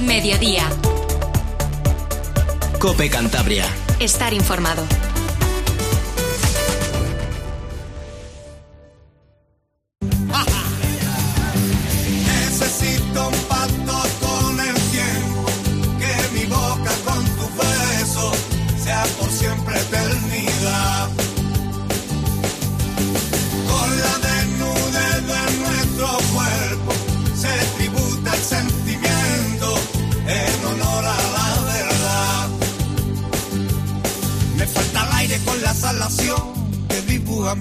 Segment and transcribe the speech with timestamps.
[0.00, 0.64] Mediodía.
[2.78, 3.64] Cope Cantabria.
[3.98, 5.07] Estar informado.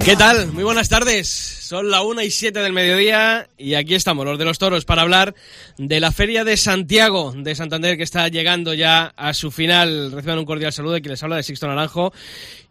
[0.07, 0.53] ¿Qué tal?
[0.53, 1.27] Muy buenas tardes.
[1.27, 5.01] Son la 1 y 7 del mediodía y aquí estamos, los de los toros, para
[5.01, 5.35] hablar
[5.77, 10.13] de la Feria de Santiago de Santander que está llegando ya a su final.
[10.13, 12.13] Reciban un cordial saludo de quien les habla de Sixto Naranjo.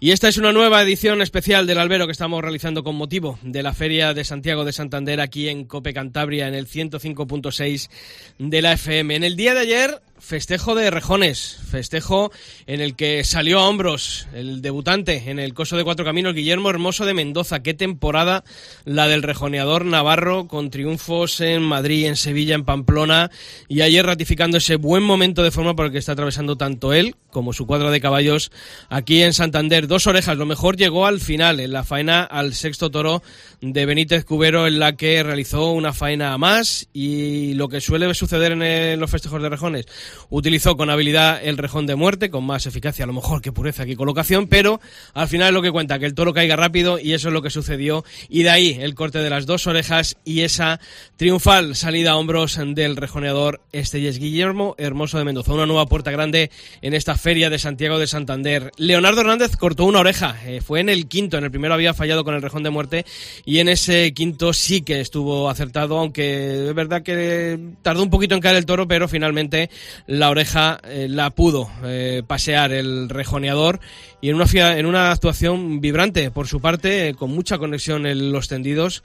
[0.01, 3.63] Y esta es una nueva edición especial del albero que estamos realizando con motivo de
[3.63, 7.91] la Feria de Santiago de Santander aquí en Cope Cantabria en el 105.6
[8.39, 9.15] de la FM.
[9.15, 12.33] En el día de ayer, festejo de rejones, festejo
[12.67, 16.71] en el que salió a hombros el debutante en el coso de cuatro caminos, Guillermo
[16.71, 17.63] Hermoso de Mendoza.
[17.63, 18.45] Qué temporada
[18.85, 23.31] la del rejoneador navarro con triunfos en Madrid, en Sevilla, en Pamplona
[23.69, 27.15] y ayer ratificando ese buen momento de forma por el que está atravesando tanto él
[27.31, 28.51] como su cuadra de caballos
[28.89, 29.87] aquí en Santander.
[29.87, 33.23] Dos orejas, lo mejor llegó al final, en la faena al sexto toro
[33.61, 38.13] de Benítez Cubero, en la que realizó una faena a más y lo que suele
[38.15, 39.87] suceder en los festejos de rejones,
[40.31, 43.87] utilizó con habilidad el rejón de muerte, con más eficacia a lo mejor que pureza
[43.87, 44.81] que colocación, pero
[45.15, 47.43] al final es lo que cuenta, que el toro caiga rápido y eso es lo
[47.43, 50.81] que sucedió y de ahí el corte de las dos orejas y esa
[51.17, 55.53] triunfal salida a hombros del rejoneador Estelles Guillermo Hermoso de Mendoza.
[55.53, 56.51] Una nueva puerta grande
[56.83, 58.73] en esta feria de Santiago de Santander.
[58.77, 62.25] Leonardo Hernández cortó una oreja, eh, fue en el quinto, en el primero había fallado
[62.25, 63.05] con el rejón de muerte
[63.45, 68.35] y en ese quinto sí que estuvo acertado, aunque es verdad que tardó un poquito
[68.35, 69.71] en caer el toro, pero finalmente
[70.07, 73.81] la oreja eh, la pudo eh, pasear el rejoneador
[74.21, 78.33] y en una, en una actuación vibrante por su parte, eh, con mucha conexión en
[78.33, 79.03] los tendidos.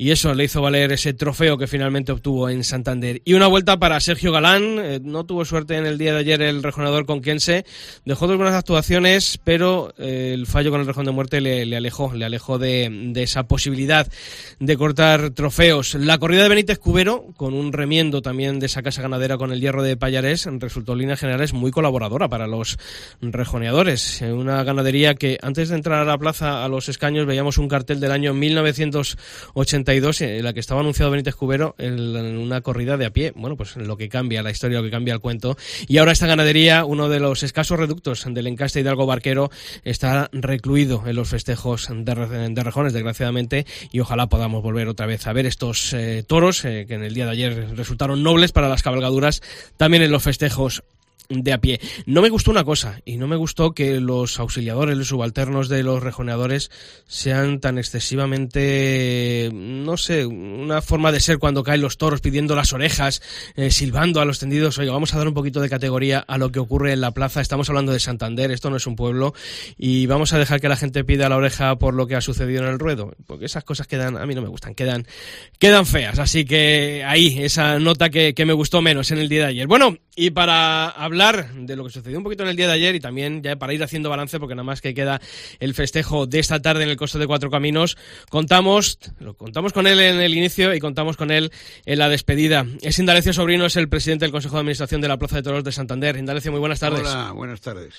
[0.00, 3.20] Y eso le hizo valer ese trofeo que finalmente obtuvo en Santander.
[3.24, 4.78] Y una vuelta para Sergio Galán.
[4.78, 7.66] eh, no tuvo suerte en el día de ayer el rejonador con Quense.
[8.04, 11.76] Dejó dos buenas actuaciones, pero eh, el fallo con el rejón de muerte le, le
[11.76, 14.06] alejó, le alejó de, esa posibilidad
[14.60, 15.96] de cortar trofeos.
[15.96, 19.60] La corrida de Benítez Cubero, con un remiendo también de esa casa ganadera con el
[19.60, 22.78] hierro de Payarés, resultó en líneas generales muy colaboradora para los
[23.20, 24.22] rejoneadores.
[24.22, 27.66] Eh, Una ganadería que antes de entrar a la plaza a los escaños veíamos un
[27.66, 28.32] cartel del año
[29.88, 31.98] 1982 en la que estaba anunciado Benítez Cubero en
[32.36, 33.32] una corrida de a pie.
[33.34, 35.56] Bueno, pues lo que cambia la historia, lo que cambia el cuento.
[35.86, 39.50] Y ahora esta ganadería, uno de los escasos reductos del encaste Hidalgo Barquero,
[39.84, 45.26] está recluido en los festejos de, de rejones, desgraciadamente, y ojalá podamos volver otra vez
[45.26, 48.68] a ver estos eh, toros eh, que en el día de ayer resultaron nobles para
[48.68, 49.42] las cabalgaduras,
[49.76, 50.82] también en los festejos
[51.28, 51.80] de a pie.
[52.06, 55.82] No me gustó una cosa, y no me gustó que los auxiliadores, los subalternos de
[55.82, 56.70] los rejoneadores
[57.06, 62.72] sean tan excesivamente, no sé, una forma de ser cuando caen los toros pidiendo las
[62.72, 63.20] orejas,
[63.56, 64.78] eh, silbando a los tendidos.
[64.78, 67.42] Oiga, vamos a dar un poquito de categoría a lo que ocurre en la plaza.
[67.42, 69.34] Estamos hablando de Santander, esto no es un pueblo,
[69.76, 72.62] y vamos a dejar que la gente pida la oreja por lo que ha sucedido
[72.62, 75.06] en el ruedo, porque esas cosas quedan, a mí no me gustan, quedan,
[75.58, 76.18] quedan feas.
[76.18, 79.66] Así que ahí, esa nota que, que me gustó menos en el día de ayer.
[79.66, 82.94] Bueno, y para hablar de lo que sucedió un poquito en el día de ayer
[82.94, 85.20] y también ya para ir haciendo balance, porque nada más que queda
[85.60, 87.96] el festejo de esta tarde en el costo de Cuatro Caminos,
[88.30, 91.50] contamos, lo contamos con él en el inicio y contamos con él
[91.86, 92.66] en la despedida.
[92.82, 95.64] Es Indalecio Sobrino, es el presidente del Consejo de Administración de la Plaza de Toros
[95.64, 96.16] de Santander.
[96.16, 97.00] Indalecio, muy buenas tardes.
[97.00, 97.94] Hola, buenas tardes.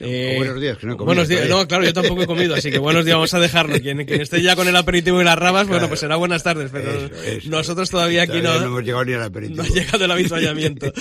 [0.00, 1.48] Eh, O buenos días, que no he comido Buenos días.
[1.48, 3.78] No, claro, yo tampoco he comido, así que buenos días, vamos a dejarlo.
[3.80, 6.70] Quien, quien esté ya con el aperitivo y las rabas, bueno, pues será buenas tardes,
[6.72, 7.48] pero Eso, eso.
[7.50, 9.62] nosotros todavía aquí Todavía no, no hemos llegado ni al aperitivo.
[9.62, 10.92] no ha llegado el avituallamiento.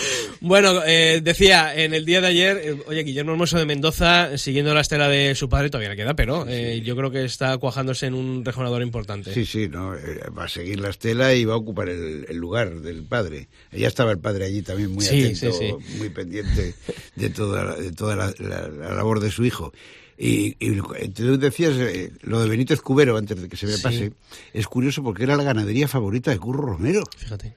[0.41, 4.73] bueno, eh, decía, en el día de ayer, eh, oye, Guillermo Hermoso de Mendoza, siguiendo
[4.73, 8.05] la estela de su padre, todavía le queda, pero eh, yo creo que está cuajándose
[8.07, 9.33] en un rejonador importante.
[9.33, 12.37] Sí, sí, no, eh, va a seguir la estela y va a ocupar el, el
[12.37, 13.47] lugar del padre.
[13.71, 15.97] Ya estaba el padre allí también muy Sí, atento, sí, sí.
[15.97, 16.75] muy pendiente
[17.15, 19.71] de toda, la- de toda la, la- la labor de su hijo.
[20.17, 23.73] Y, y eh, tú decías eh, lo de Benítez Cubero, antes de que se me
[23.73, 23.81] Sí.
[23.81, 24.13] pase,
[24.53, 27.03] es curioso porque era la ganadería favorita de Curro Romero.
[27.17, 27.55] Fíjate.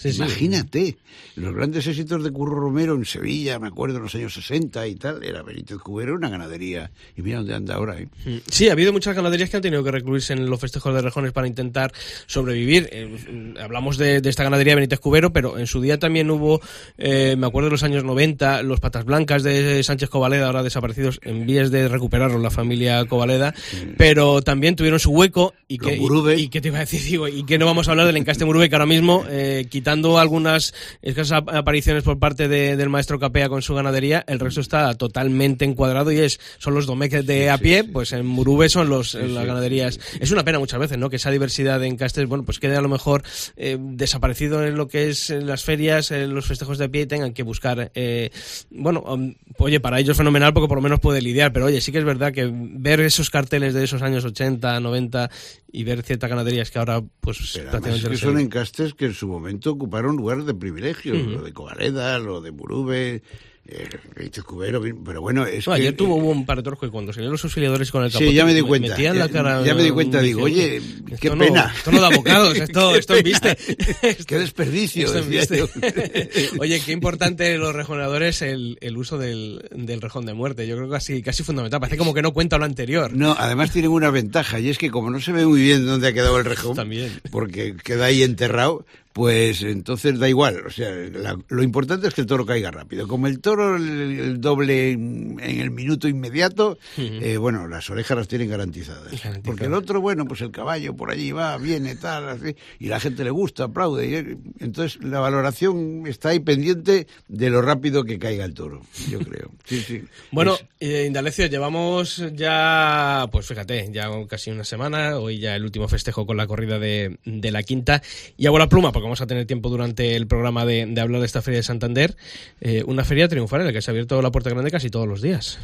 [0.00, 0.16] Sí, sí.
[0.22, 0.96] Imagínate,
[1.36, 4.94] los grandes éxitos de Curro Romero en Sevilla, me acuerdo en los años 60 y
[4.94, 6.90] tal, era Benítez Cubero, una ganadería.
[7.16, 8.08] Y mira dónde anda ahora, ¿eh?
[8.24, 11.02] Mm, Sí, ha habido muchas ganaderías que han tenido que recluirse en los festejos de
[11.02, 11.92] rejones para intentar
[12.26, 12.88] sobrevivir.
[12.92, 16.60] Eh, mm, hablamos de, de esta ganadería Benítez Cubero, pero en su día también hubo,
[16.96, 21.20] eh, me acuerdo de los años 90, los patas blancas de Sánchez Covaleda, ahora desaparecidos,
[21.22, 23.54] en vías de recuperarlos la familia Covaleda,
[23.98, 26.36] pero también tuvieron su hueco y Los que, y, Murube.
[26.36, 28.44] y que te iba a decir, digo, y que no vamos a hablar del encaste
[28.44, 30.72] Murube que ahora mismo, eh, quitando algunas
[31.02, 35.64] escasas apariciones por parte de- del maestro Capea con su ganadería, el resto está totalmente
[35.64, 39.44] encuadrado y es son los domeques de a pie, pues en Murube son los las
[39.46, 39.98] ganaderías.
[40.20, 41.10] Es una pena muchas veces, ¿no?
[41.10, 43.24] Que esa diversidad en Castres, bueno, pues quede a lo mejor
[43.56, 47.02] eh, desaparecido en lo que es en las ferias, en los festejos de a pie
[47.02, 48.30] y tengan que buscar, eh,
[48.70, 51.90] bueno, um, oye, para ellos fenomenal porque por lo menos puede lidiar, pero oye, sí
[51.90, 55.30] que es verdad que ver esos carteles de esos años 80, 90
[55.72, 59.14] y ver ciertas ganaderías que ahora, pues Pero prácticamente es que son encastes que en
[59.14, 63.22] su momento ocuparon lugares de privilegio, lo de Cogareda, lo de Murube,
[63.70, 65.80] eh, Benítez Cubero, pero bueno, es No, que...
[65.80, 68.18] ayer tuvo hubo un par de toros que cuando salieron los auxiliadores con el Sí,
[68.18, 71.16] capote, ya me di cuenta, metían la cara ya me di cuenta, digo, oye, esto
[71.20, 71.72] qué no- pena.
[71.76, 73.56] Esto no da bocados, esto, esto viste.
[74.26, 75.68] Qué desperdicio, Esto yo.
[76.58, 80.66] Oye, qué importante los rejoneadores el, el uso del, del rejón de muerte.
[80.66, 81.80] Yo creo que casi, casi fundamental.
[81.80, 83.12] Parece como que no cuenta lo anterior.
[83.14, 86.08] No, además tienen una ventaja y es que como no se ve muy bien dónde
[86.08, 87.20] ha quedado el rejón, También.
[87.30, 90.62] porque queda ahí enterrado, pues entonces da igual.
[90.66, 93.08] O sea, la- lo importante es que el toro caiga rápido.
[93.08, 93.88] Como el toro el,
[94.20, 99.12] el doble en el minuto inmediato, eh, bueno, las orejas las tienen garantizadas.
[99.44, 103.00] Porque el otro, bueno, pues el caballo por allí va, viene, tal, así, y la
[103.00, 104.06] gente le gusta, aplaude.
[104.06, 109.18] y, entonces la valoración está ahí pendiente de lo rápido que caiga el toro, yo
[109.28, 109.50] creo.
[109.64, 110.02] Sí, sí.
[110.30, 115.88] Bueno, eh, Indalecio, llevamos ya, pues fíjate, ya casi una semana, hoy ya el último
[115.88, 118.02] festejo con la corrida de, de la quinta.
[118.36, 121.20] Y hago la pluma, porque vamos a tener tiempo durante el programa de, de hablar
[121.20, 122.16] de esta feria de Santander.
[122.60, 125.08] Eh, una feria triunfal en la que se ha abierto la puerta grande casi todos
[125.08, 125.58] los días.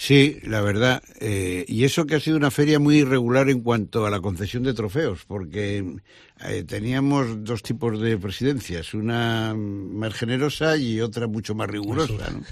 [0.00, 1.02] Sí, la verdad.
[1.18, 4.62] eh, y eso que ha sido una feria muy irregular en cuanto a la concesión
[4.62, 5.96] de trofeos, porque
[6.44, 12.30] eh, teníamos dos tipos de presidencias, una más generosa y otra mucho más rigurosa.
[12.30, 12.44] ¿no?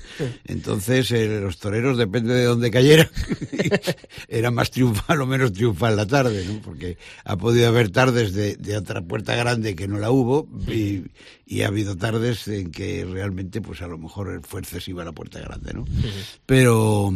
[0.46, 3.10] Entonces, eh, los toreros, depende de dónde cayeran,
[4.28, 6.60] era más triunfal o menos triunfal la tarde, ¿no?
[6.62, 11.04] porque ha podido haber tardes de, de otra puerta grande que no la hubo y,
[11.48, 15.12] y ha habido tardes en que realmente, pues a lo mejor el fue excesiva la
[15.12, 15.84] puerta grande, ¿no?
[16.44, 17.12] Pero,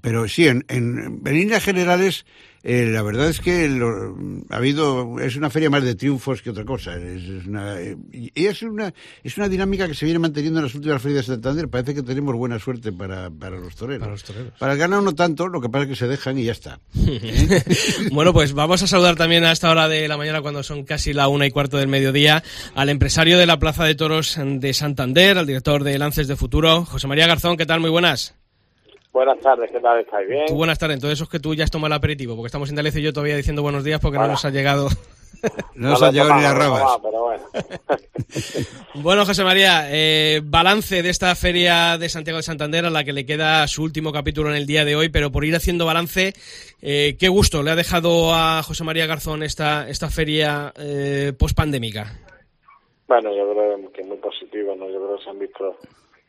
[0.00, 2.24] pero sí, en, en, en líneas generales,
[2.68, 4.16] eh, la verdad es que lo-
[4.50, 6.96] ha habido, es una feria más de triunfos que otra cosa.
[6.96, 8.92] Es, es una, eh, y es una,
[9.22, 11.68] es una dinámica que se viene manteniendo en las últimas ferias de Santander.
[11.68, 14.00] Parece que tenemos buena suerte para, para los toreros.
[14.00, 14.52] Para los toreros.
[14.58, 16.80] Para el ganado no tanto, lo que pasa es que se dejan y ya está.
[17.06, 17.62] ¿Eh?
[18.12, 21.12] Bueno, pues vamos a saludar también a esta hora de la mañana, cuando son casi
[21.12, 22.42] la una y cuarto del mediodía,
[22.74, 26.84] al empresario de la Plaza de Toros de Santander, al director de Lances de Futuro,
[26.84, 27.56] José María Garzón.
[27.56, 27.80] ¿Qué tal?
[27.80, 28.34] Muy buenas.
[29.16, 29.98] Buenas tardes, ¿qué tal?
[29.98, 30.44] ¿Estáis bien?
[30.44, 30.96] Tú buenas tardes.
[30.96, 33.14] Entonces, eso es que tú ya has tomado el aperitivo, porque estamos Indalecio y yo
[33.14, 34.88] todavía diciendo buenos días porque no nos ha llegado.
[35.74, 36.82] No nos han llegado ni las rabas.
[37.02, 37.44] Pero bueno.
[38.94, 43.12] Bueno, José María, eh, balance de esta feria de Santiago de Santander a la que
[43.12, 46.32] le queda su último capítulo en el día de hoy, pero por ir haciendo balance,
[46.80, 52.18] eh, qué gusto le ha dejado a José María Garzón esta, esta feria eh, post-pandémica.
[53.06, 54.88] bueno, yo creo que muy positivo, ¿no?
[54.88, 55.76] Yo creo que se han visto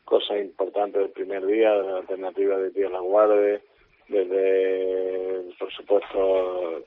[0.08, 3.62] cosas importantes del primer día, de la alternativa de Tío La Guarde,
[4.08, 6.82] desde, por supuesto,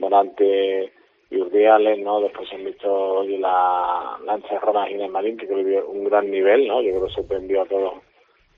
[0.00, 0.92] Morante
[1.30, 2.20] y Urdiales, ¿no?
[2.20, 6.28] Después se han visto hoy la lanza de Ginés Marín, que creo dio un gran
[6.30, 6.82] nivel, ¿no?
[6.82, 7.94] Yo creo que sorprendió a todos.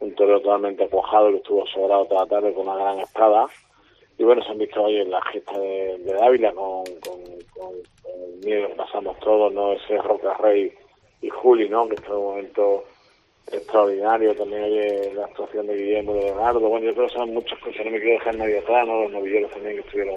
[0.01, 3.47] Un toro totalmente cuajado que estuvo sobrado toda la tarde con una gran espada.
[4.19, 8.45] Y bueno, se han visto hoy en la gesta de, de Dávila con, con, el
[8.45, 9.73] miedo que pasamos todos, ¿no?
[9.73, 10.73] Ese Roca Rey
[11.21, 11.87] y Juli, ¿no?
[11.87, 12.85] Que en un momento
[13.53, 14.35] extraordinario.
[14.35, 16.61] También oye la actuación de Guillermo de Leonardo.
[16.61, 17.85] Bueno, yo creo que son muchas cosas.
[17.85, 19.03] No me quiero dejar nadie atrás, ¿no?
[19.03, 20.15] Los novilleros también que estuvieron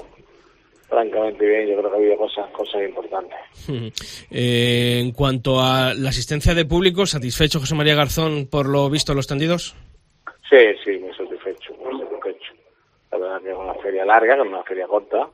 [0.88, 1.68] francamente bien.
[1.68, 3.40] Yo creo que ha habido cosas, cosas importantes.
[4.32, 9.12] Eh, en cuanto a la asistencia de público, ¿satisfecho José María Garzón por lo visto
[9.12, 9.76] en los tendidos?
[10.50, 12.54] Sí, sí, muy satisfecho, muy satisfecho.
[13.12, 15.28] La verdad que es una feria larga, que no es una feria corta.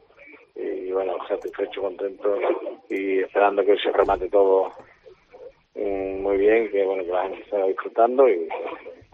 [0.56, 2.38] Y bueno, satisfecho, contento
[2.90, 4.72] y esperando que se remate todo
[5.75, 8.48] muy bien, que bueno, que la gente esté disfrutando y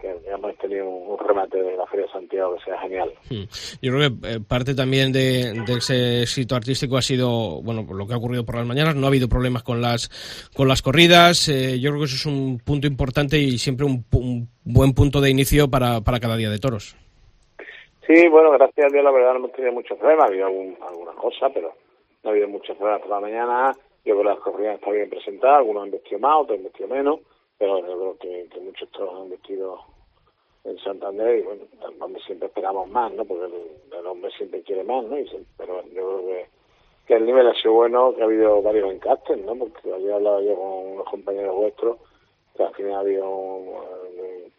[0.00, 3.12] que hemos tenido un, remate de la Feria de Santiago que sea genial.
[3.30, 3.44] Hmm.
[3.80, 8.06] Yo creo que eh, parte también de, de ese éxito artístico ha sido, bueno, lo
[8.06, 8.96] que ha ocurrido por las mañanas.
[8.96, 10.08] No ha habido problemas con las
[10.56, 11.48] con las corridas.
[11.48, 15.20] Eh, yo creo que eso es un punto importante y siempre un, un buen punto
[15.20, 16.96] de inicio para, para cada día de toros.
[18.06, 20.76] Sí, bueno, gracias a Dios la verdad no hemos tenido muchos problemas, ha habido algún,
[20.86, 21.72] alguna cosa, pero
[22.24, 23.72] no ha habido muchos problemas por la mañana.
[24.04, 26.88] Yo creo que las corridas están bien presentadas, algunos han vestido más, otros han vestido
[26.88, 27.20] menos,
[27.58, 29.78] pero yo creo que, muchos toros han vestido
[30.64, 31.62] en Santander y bueno,
[31.98, 33.24] donde siempre esperamos más, ¿no?
[33.24, 35.16] Porque el, el hombre siempre quiere más, ¿no?
[35.56, 36.46] Pero yo creo que,
[37.06, 39.54] que el nivel ha sido bueno, que ha habido varios encastes, ¿no?
[39.56, 41.98] Porque ayer hablaba yo con unos compañeros vuestros,
[42.56, 43.62] que al final ha habido
[44.16, 44.50] eh,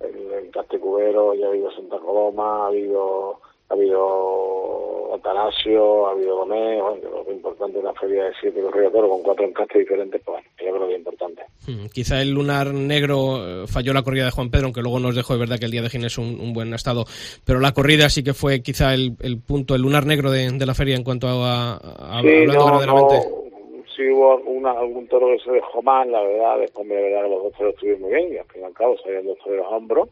[0.00, 6.36] el encaste cubero, ya ha habido Santa Coloma, ha habido ha habido Atanasio, ha habido
[6.36, 10.22] Gómez, bueno, lo importante es una feria de siete corridos de con cuatro encastes diferentes,
[10.24, 11.42] pues bueno, yo creo que es importante.
[11.66, 15.14] Hmm, quizá el lunar negro eh, falló la corrida de Juan Pedro, aunque luego nos
[15.14, 17.04] dejó de verdad que el día de Ginés un, un buen estado,
[17.44, 20.66] pero la corrida sí que fue quizá el, el punto, el lunar negro de, de,
[20.66, 23.30] la feria en cuanto a, a sí, hablando no, verdaderamente.
[23.30, 27.24] No, sí hubo una, algún toro que se dejó mal, la verdad, después me verdad
[27.24, 29.38] que los dos toros estuvieron muy bien, y al fin y al cabo salían dos
[29.44, 30.08] toros a hombros,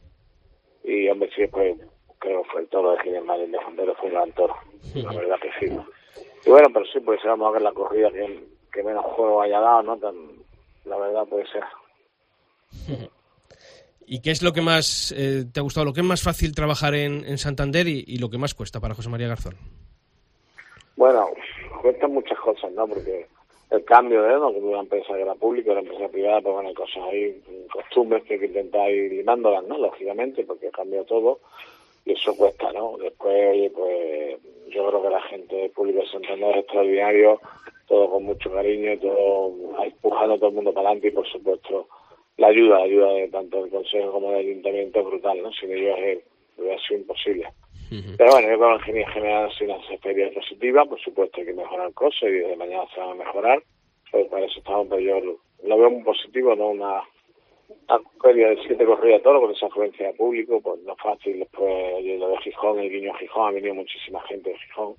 [0.85, 1.77] y hombre sí, pues
[2.27, 4.57] creo que fue el toro de Marín de Juan Pedro, fue un gran toro,
[4.95, 5.73] la verdad que sí.
[6.45, 9.61] Y bueno, pero sí, pues vamos a ver la corrida que, que menos juego haya
[9.61, 9.97] dado, ¿no?
[9.97, 10.15] Tan,
[10.85, 11.65] la verdad puede ser.
[14.09, 16.55] ¿Y qué es lo que más eh, te ha gustado, lo que es más fácil
[16.55, 19.55] trabajar en, en Santander y, y, lo que más cuesta para José María Garzón?
[20.95, 21.29] Bueno,
[21.83, 22.87] cuestan muchas cosas, ¿no?
[22.87, 23.27] Porque
[23.71, 24.49] el cambio de ¿no?
[24.51, 28.35] una empresa que era pública, una empresa privada, pues bueno, hay cosas ahí, costumbres que
[28.35, 29.77] hay que intentar ir limándolas, ¿no?
[29.79, 31.41] Lógicamente, porque cambia todo
[32.07, 32.97] y eso cuesta, ¿no?
[32.99, 37.41] Después, oye, pues yo creo que la gente pública de Santander es extraordinario,
[37.89, 39.53] todo con mucho cariño, todo
[39.85, 41.89] empujando a todo el mundo para adelante y por supuesto
[42.37, 45.53] la ayuda, la ayuda de tanto del Consejo como del Ayuntamiento es brutal, ¿no?
[45.53, 46.19] Sin ellos es,
[46.57, 47.49] hubiera sido imposible.
[47.91, 48.17] Uh -huh.
[48.19, 51.47] Pero bueno, yo creo que en general ha sido una experiencia positiva, por supuesto hay
[51.47, 53.63] que mejorar cosas y desde mañana se van a mejorar,
[54.13, 56.69] pero para eso estamos, pero yo lo veo muy positivo, ¿no?
[56.69, 57.03] Una,
[57.69, 61.95] una feria de siete corridas todo con esa afluencia de público, pues no fácil, después
[61.97, 64.95] oye, lo de Gijón, el guiño Gijón, ha venido muchísima gente de Gijón,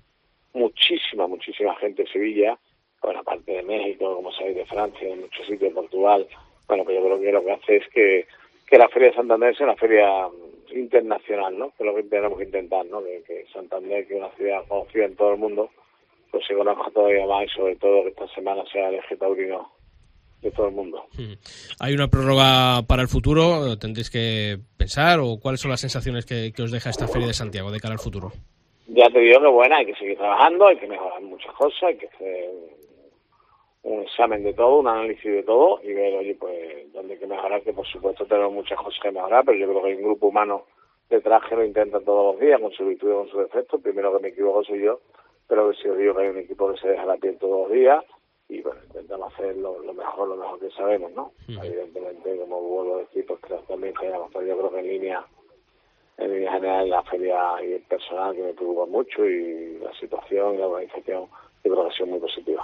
[0.54, 2.58] muchísima, muchísima gente de Sevilla,
[3.02, 6.28] bueno, aparte de México, como sabéis, de Francia, de muchos sitios, de Portugal,
[6.68, 8.28] bueno, pues yo creo que lo que hace es que,
[8.68, 10.28] que la Feria de Santander sea una feria
[10.74, 11.70] internacional, ¿no?
[11.70, 13.02] Que es lo que tenemos que intentar, ¿no?
[13.04, 15.70] Que, que Santander, que es una ciudad conocida en todo el mundo,
[16.32, 19.72] pues se conozca todavía más y sobre todo que esta semana sea el eje taurino
[20.42, 21.04] de todo el mundo.
[21.80, 23.78] ¿Hay una prórroga para el futuro?
[23.78, 27.34] ¿Tendréis que pensar o cuáles son las sensaciones que, que os deja esta Feria de
[27.34, 28.32] Santiago de cara al futuro?
[28.88, 31.98] Ya te digo que bueno, hay que seguir trabajando, hay que mejorar muchas cosas, hay
[31.98, 32.50] que hacer
[33.84, 37.28] un examen de todo, un análisis de todo y ver, oye, pues, dónde hay que
[37.28, 40.04] mejorar, que por supuesto tenemos muchas cosas que mejorar, pero yo creo que hay un
[40.04, 40.66] grupo humano
[41.10, 43.80] detrás que lo intenta todos los días, con su virtud y con su defecto.
[43.80, 45.00] Primero que me equivoco soy yo,
[45.48, 47.68] pero que si os digo que hay un equipo que se deja la piel todos
[47.68, 48.04] los días
[48.50, 51.32] y bueno, intentamos hacer lo, lo mejor, lo mejor que sabemos, ¿no?
[51.48, 55.26] Evidentemente, como vuelvo a decir, pues también generamos, yo creo que en línea
[56.18, 60.56] en línea general la feria y el personal que me preocupa mucho y la situación
[60.56, 61.28] y la organización
[61.64, 62.64] yo creo que ha sido muy positiva.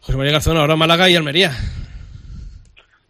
[0.00, 1.50] José María Garzón, ahora Málaga y Almería.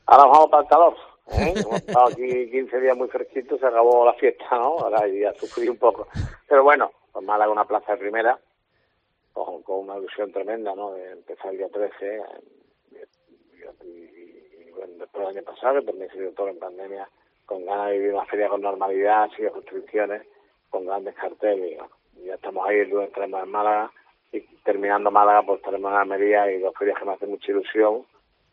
[0.07, 0.97] Ahora vamos para el calor.
[1.33, 1.55] ¿eh?
[1.61, 4.79] Hemos estado aquí 15 días muy fresquitos, se acabó la fiesta, ¿no?
[4.79, 6.09] Ahora ya sufrí un poco.
[6.49, 8.39] Pero bueno, pues Málaga una plaza de primera,
[9.33, 10.93] con, con una ilusión tremenda, ¿no?
[10.93, 12.23] De empezar el día 13.
[13.85, 17.09] Y, bueno, después del año pasado, que también se dio todo en pandemia,
[17.47, 20.23] con ganas de vivir una feria con normalidad, sin restricciones,
[20.71, 21.79] con grandes carteles.
[22.17, 23.91] Y, ya estamos ahí, el lunes estaremos en Málaga
[24.33, 28.07] y terminando Málaga pues estaremos en Almería y dos ferias que me hacen mucha ilusión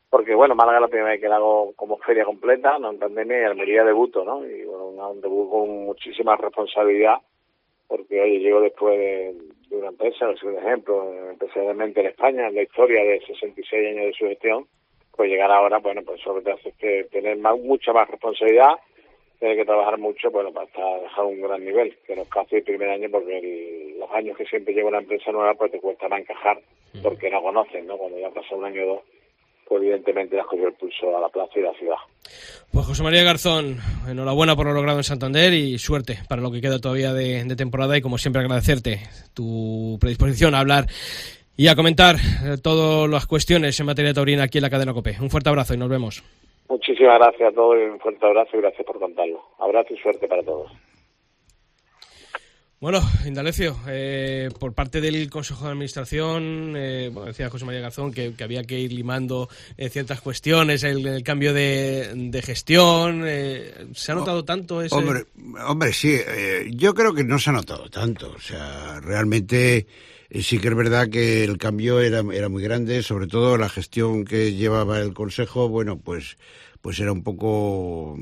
[0.09, 2.99] porque bueno, Málaga es la primera vez que la hago como feria completa, no en
[2.99, 4.45] pandemia y Almería debuto, ¿no?
[4.45, 7.17] Y bueno, un debut con muchísima responsabilidad
[7.89, 9.33] porque oye, llego después de,
[9.69, 14.05] de una empresa, es un ejemplo, especialmente en España, en la historia de 66 años
[14.05, 14.67] de su gestión,
[15.15, 18.75] pues llegar ahora, bueno, pues sobre todo hace que tener más, mucha más responsabilidad,
[19.39, 22.63] tener que trabajar mucho, bueno, para estar, dejar un gran nivel, que nos casi el
[22.63, 26.07] primer año, porque el, los años que siempre lleva una empresa nueva, pues te cuesta
[26.07, 26.61] más encajar,
[27.01, 27.97] porque no conocen, ¿no?
[27.97, 29.01] Cuando ya pasa un año o dos,
[29.69, 31.95] pues evidentemente le has cogido el pulso a la plaza y a la ciudad.
[32.73, 33.77] Pues José María Garzón,
[34.09, 37.55] enhorabuena por lo logrado en Santander y suerte para lo que queda todavía de, de
[37.55, 38.99] temporada y como siempre agradecerte
[39.35, 40.87] tu predisposición a hablar
[41.55, 45.17] y a comentar eh, todas las cuestiones en materia taurina aquí en la cadena COPE.
[45.21, 46.23] Un fuerte abrazo y nos vemos.
[46.69, 49.43] Muchísimas gracias a todos y un fuerte abrazo y gracias por contarlo.
[49.59, 50.71] Abrazo y suerte para todos.
[52.81, 58.13] Bueno, Indalecio, eh, por parte del Consejo de Administración, eh, bueno, decía José María Garzón
[58.13, 63.23] que, que había que ir limando eh, ciertas cuestiones, el, el cambio de, de gestión.
[63.27, 64.95] Eh, ¿Se ha notado tanto ese...?
[64.95, 65.25] Hombre,
[65.67, 68.31] hombre sí, eh, yo creo que no se ha notado tanto.
[68.31, 69.85] O sea, realmente
[70.29, 73.67] eh, sí que es verdad que el cambio era, era muy grande, sobre todo la
[73.67, 76.37] gestión que llevaba el Consejo, bueno, pues
[76.81, 78.17] pues era un poco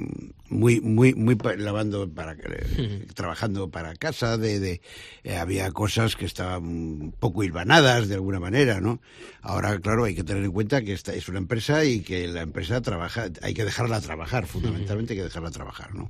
[0.50, 4.82] muy muy muy lavando para eh, trabajando para casa de, de
[5.24, 9.00] eh, había cosas que estaban un poco hilvanadas de alguna manera no
[9.42, 12.42] ahora claro hay que tener en cuenta que esta es una empresa y que la
[12.42, 16.10] empresa trabaja hay que dejarla trabajar fundamentalmente hay que dejarla trabajar no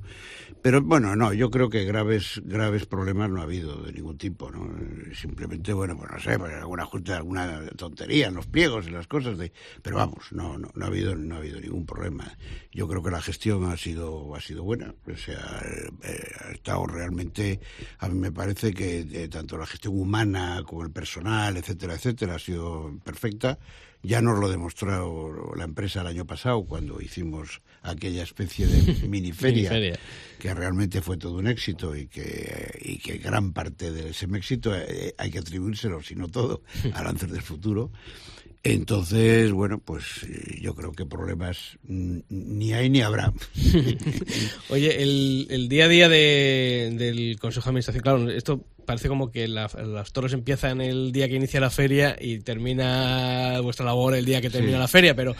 [0.61, 4.49] pero bueno no yo creo que graves graves problemas no ha habido de ningún tipo
[4.51, 4.69] no
[5.13, 9.07] simplemente bueno pues no sé, pues algún ajuste, alguna tontería en los pliegos, en las
[9.07, 9.51] cosas, de,
[9.81, 12.36] pero vamos, no, no, no ha habido, no ha habido ningún problema.
[12.71, 15.61] Yo creo que la gestión ha sido, ha sido buena, o sea,
[16.03, 17.59] eh, ha estado realmente,
[17.99, 22.35] a mí me parece que eh, tanto la gestión humana como el personal, etcétera, etcétera,
[22.35, 23.57] ha sido perfecta.
[24.03, 29.71] Ya nos lo demostró la empresa el año pasado cuando hicimos aquella especie de miniferia,
[29.71, 29.99] Miniferia.
[30.39, 34.75] que realmente fue todo un éxito y que, y que gran parte de ese éxito
[34.75, 36.61] eh, hay que atribuírselo, si no todo,
[36.93, 37.91] a Lancer del Futuro.
[38.63, 43.33] Entonces, bueno, pues eh, yo creo que problemas mm, ni hay ni habrá.
[44.69, 49.29] Oye, el, el día a día de- del Consejo de Administración, claro, esto parece como
[49.29, 54.15] que la- los toros empiezan el día que inicia la feria y termina vuestra labor
[54.15, 54.79] el día que termina Sí.
[54.79, 55.35] la feria, pero,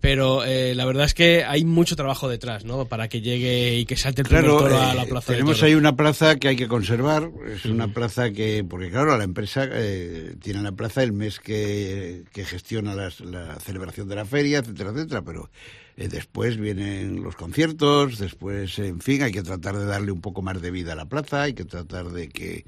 [0.00, 2.86] pero eh, la verdad es que hay mucho trabajo detrás, ¿no?
[2.86, 5.56] Para que llegue y que salte el Claro, toro a eh, la plaza de tenemos
[5.58, 5.62] toros.
[5.68, 7.30] ahí una plaza que hay que conservar.
[7.54, 12.22] Es una plaza que, porque claro, la empresa eh, tiene la plaza el mes que,
[12.32, 15.50] que gestiona las- la celebración de la feria, etcétera, etcétera, pero
[15.96, 20.40] eh, después vienen los conciertos, después, en fin, hay que tratar de darle un poco
[20.42, 22.64] más de vida a la plaza, hay que tratar de que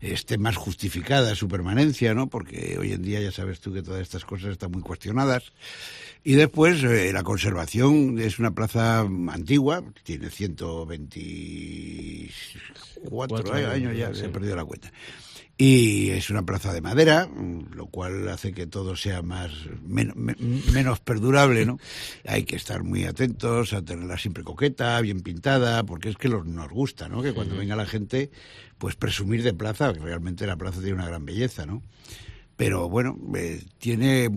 [0.00, 2.28] esté más justificada su permanencia, ¿no?
[2.28, 5.52] Porque hoy en día ya sabes tú que todas estas cosas están muy cuestionadas.
[6.24, 12.28] Y después eh, la conservación es una plaza antigua, tiene 124
[13.10, 14.24] Cuatro años, ya sí.
[14.24, 14.92] he perdido la cuenta.
[15.60, 19.50] Y es una plaza de madera, mm, lo cual hace que todo sea más
[19.84, 20.36] men- me-
[20.72, 21.78] menos perdurable, ¿no?
[22.26, 26.46] Hay que estar muy atentos a tenerla siempre coqueta, bien pintada, porque es que los,
[26.46, 27.22] nos gusta, ¿no?
[27.22, 28.30] Que cuando venga la gente,
[28.78, 31.82] pues presumir de plaza, que realmente la plaza tiene una gran belleza, ¿no?
[32.56, 34.30] Pero bueno, eh, tiene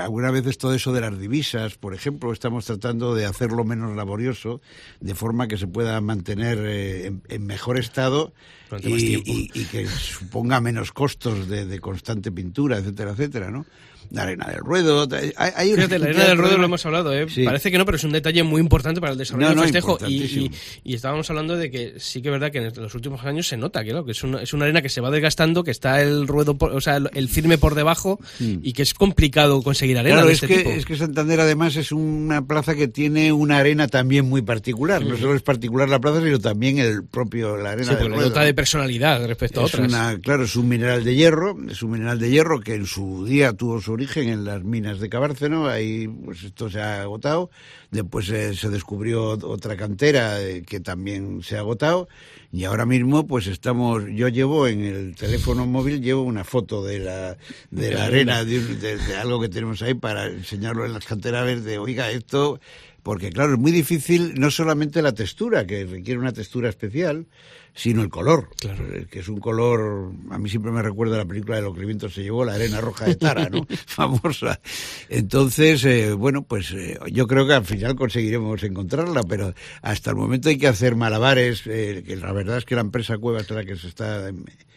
[0.00, 4.60] algunas veces todo eso de las divisas, por ejemplo, estamos tratando de hacerlo menos laborioso,
[5.00, 8.32] de forma que se pueda mantener eh, en, en mejor estado
[8.70, 13.64] Más y, y- y que suponga menos costos de, de constante pintura, etcétera, etcétera, ¿no?
[14.10, 17.12] La arena del ruedo, hay, hay Fíjate, la arena de del ruedo lo hemos hablado,
[17.14, 17.26] ¿eh?
[17.28, 17.42] Sí.
[17.42, 19.98] Parece que no, pero es un detalle muy importante para el desarrollo No, del festejo.
[20.06, 20.50] Y, y-
[20.84, 23.56] y estábamos hablando de que sí que es verdad que en los últimos años se
[23.56, 26.02] nota que, claro, que es, una, es una arena que se va desgastando, que está
[26.02, 29.96] el ruedo, por- o sea, el, el firme por debajo y que es complicado conseguir
[29.96, 30.18] arena Mm.
[30.18, 30.70] Claro, de es este que, tipo.
[30.76, 35.02] es que Santander además es una plaza que tiene una arena también muy particular.
[35.02, 38.28] No solo es particular la plaza, sino también el propio, la arena Sí, del ruedo.
[38.54, 39.88] De personalidad respecto a otras.
[39.88, 43.24] una, claro, es un mineral de hierro, es un mineral de hierro que en su
[43.24, 47.50] día tuvo su origen en las minas de Cabárceno, ahí pues esto se ha agotado,
[47.90, 52.08] después eh, se descubrió otra cantera eh, que también se ha agotado.
[52.52, 57.00] Y ahora mismo pues estamos, yo llevo en el teléfono móvil, llevo una foto de
[57.00, 57.36] la,
[57.70, 61.64] de la arena, de, de- de algo que tenemos ahí para enseñarlo en las canteras
[61.64, 62.60] de, oiga, esto...
[63.02, 67.26] Porque claro, es muy difícil no solamente la textura, que requiere una textura especial,
[67.74, 71.56] sino el color, eh, que es un color, a mí siempre me recuerda la película
[71.56, 73.66] de Los que viento se llevó, la arena roja de Tara, ¿no?
[73.86, 74.60] Famosa.
[75.08, 80.16] Entonces, eh, bueno, pues eh, yo creo que al final conseguiremos encontrarla, pero hasta el
[80.16, 83.50] momento hay que hacer malabares, eh, que la verdad es que la empresa Cuevas es
[83.50, 84.30] la que se está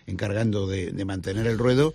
[0.08, 1.94] encargando de, de mantener el ruedo,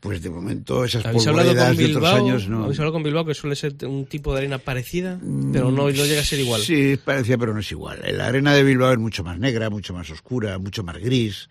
[0.00, 2.64] pues de momento esas ¿Habéis hablado con polvoredas de otros años no.
[2.64, 5.18] ¿Habéis hablado con Bilbao que suele ser un tipo de arena parecida,
[5.52, 6.60] pero no, no llega a ser igual?
[6.60, 8.00] Sí, es parecida, pero no es igual.
[8.12, 11.48] La arena de Bilbao es mucho más negra, mucho más oscura, mucho más gris.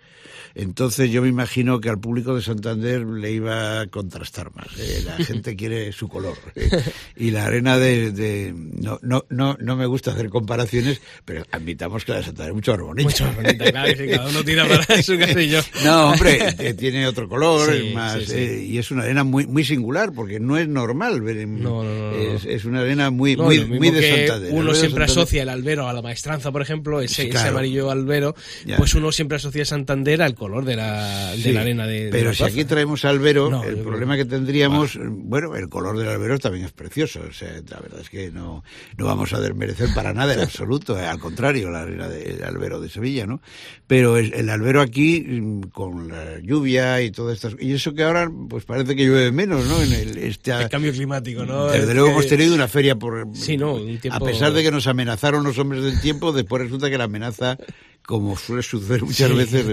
[0.55, 4.67] Entonces yo me imagino que al público de Santander le iba a contrastar más.
[4.79, 5.03] ¿eh?
[5.05, 6.37] La gente quiere su color.
[6.55, 6.69] ¿eh?
[7.15, 8.11] Y la arena de...
[8.11, 12.49] de- no, no, no, no me gusta hacer comparaciones, pero admitamos que la de Santander
[12.51, 13.09] es mucho más bonita.
[13.09, 15.59] Mucho más bonita, claro, que cada uno tira para su castillo.
[15.83, 18.36] No, hombre, eh, tiene otro color, Sí, es más, sí, sí.
[18.37, 21.83] Eh, y es una arena muy muy singular, porque no es normal ver en- No,
[21.83, 22.17] no, no, no.
[22.17, 24.53] Es, es una arena muy muy, de Santander.
[24.53, 28.35] Uno de siempre Santander- asocia el albero a la maestranza, por ejemplo, ese, amarillo albero,
[28.65, 28.77] Ya.
[28.77, 32.11] pues uno siempre asocia Santander al color de la, de Sí, la arena de, de
[32.11, 32.53] Pero si plaza.
[32.53, 36.71] aquí traemos albero, el problema creo- que tendríamos, bueno, el color del albero también es
[36.71, 37.21] precioso.
[37.29, 38.63] O sea, la verdad es que no,
[38.97, 40.97] no vamos a desmerecer para nada en absoluto.
[40.99, 43.41] eh, al contrario, la arena del albero de Sevilla, ¿no?
[43.87, 48.03] Pero el, el albero aquí, mm, con la lluvia y todo esto, y eso que
[48.03, 49.81] ahora, pues parece que llueve menos, ¿no?
[49.81, 51.67] En el, este, El cambio climático, ¿no?
[51.67, 53.27] Desde Es luego que- hemos tenido una feria por...
[53.33, 56.63] Sí, no, un tiempo- A pesar de que nos amenazaron los hombres del tiempo, después
[56.63, 57.57] resulta que la amenaza,
[58.05, 59.65] como suele suceder muchas Sí, veces,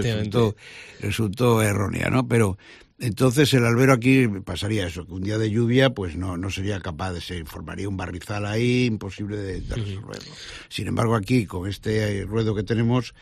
[0.99, 2.27] resultó errónea, ¿no?
[2.27, 2.57] Pero
[2.99, 6.79] entonces el albero aquí pasaría eso, que un día de lluvia pues no, no sería
[6.79, 10.31] capaz de se formaría un barrizal ahí, imposible de, de resolverlo.
[10.69, 13.13] Sin embargo aquí, con este ruedo que tenemos,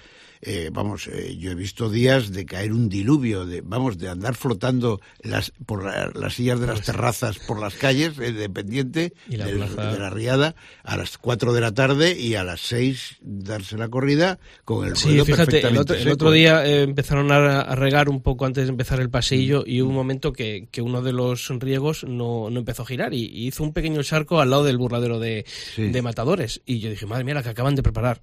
[0.46, 4.36] eh, vamos, eh, yo he visto días de caer un diluvio, de, vamos, de andar
[4.36, 9.38] flotando las, por la- las sillas de las terrazas por las calles, eh, dependiente Y
[9.38, 13.78] la de la riada, a las 4 de la tarde y a las 6 darse
[13.78, 17.76] la corrida con el Sí, fíjate, el otro, el otro día eh, empezaron a, a
[17.76, 20.82] regar un poco antes de empezar el pasillo caballo y hubo un momento que, que
[20.82, 24.40] uno de los riegos no, no empezó a girar y, y hizo un pequeño charco
[24.42, 25.90] al lado del burladero de, Sí.
[25.90, 26.62] de matadores.
[26.66, 28.22] Y yo dije, madre mía, la que acaban de preparar.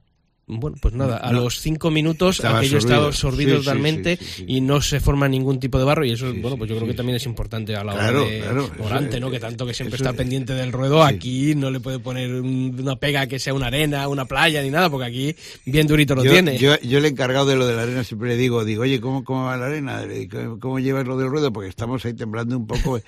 [0.58, 1.42] Bueno, pues nada, a No.
[1.42, 3.56] los cinco minutos Estaba aquello estaba absorbido.
[3.56, 4.44] absorbido Sí, totalmente sí, sí, sí.
[4.48, 6.94] y no se forma ningún tipo de barro y eso, bueno, pues yo creo que
[6.94, 8.64] también es importante a la Claro, hora de claro,
[9.10, 9.30] eso ¿no?
[9.30, 12.76] Que tanto que siempre está es- pendiente del ruedo, aquí no le puede poner un-
[12.80, 16.24] una pega que sea una arena, una playa ni nada, porque aquí bien durito lo
[16.24, 16.58] yo, tiene.
[16.58, 19.22] Yo, yo el encargado de lo de la arena siempre le digo, digo, oye, ¿cómo,
[19.24, 20.04] cómo va la arena?
[20.04, 21.52] Le ¿Cómo, cómo llevas lo del ruedo?
[21.52, 23.00] Porque estamos ahí temblando un poco.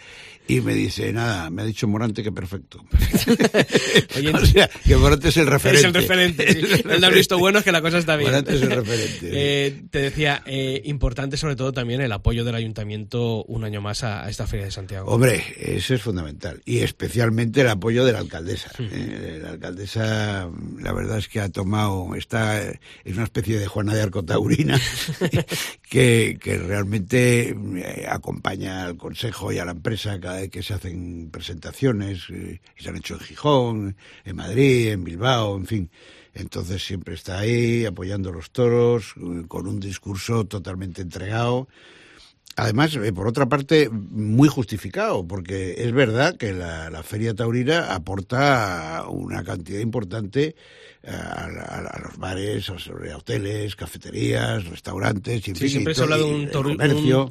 [0.49, 2.85] Y me dice, nada, me ha dicho Morante que perfecto.
[4.17, 5.81] Oye, o sea, que Morante es el referente.
[5.81, 6.53] Es el referente.
[6.53, 6.83] sí.
[7.33, 8.35] Visto bueno es que la cosa está bien.
[8.35, 9.31] Es referente.
[9.33, 14.05] Eh, te decía, eh, importante sobre todo también el apoyo del ayuntamiento un año más
[14.05, 15.11] a, a esta Feria de Santiago.
[15.11, 16.61] Hombre, eso es fundamental.
[16.67, 18.71] Y especialmente el apoyo de la alcaldesa.
[18.79, 23.95] Eh, la alcaldesa, la verdad es que ha tomado, está en una especie de Juana
[23.95, 24.79] de Arco taurina,
[25.89, 30.75] que, que realmente eh, acompaña al consejo y a la empresa cada vez que se
[30.75, 35.91] hacen presentaciones, eh, y se han hecho en Gijón, en Madrid, en Bilbao, en fin.
[36.35, 39.15] Entonces siempre está ahí apoyando los toros,
[39.49, 41.69] con un discurso totalmente entregado.
[42.55, 47.95] Además, eh, por otra parte, muy justificado, porque es verdad que la, la Feria Taurina
[47.95, 50.55] aporta una cantidad importante
[51.07, 52.75] a, a- a los bares, a
[53.17, 56.25] hoteles, cafeterías, restaurantes, y Sí, siempre se habla de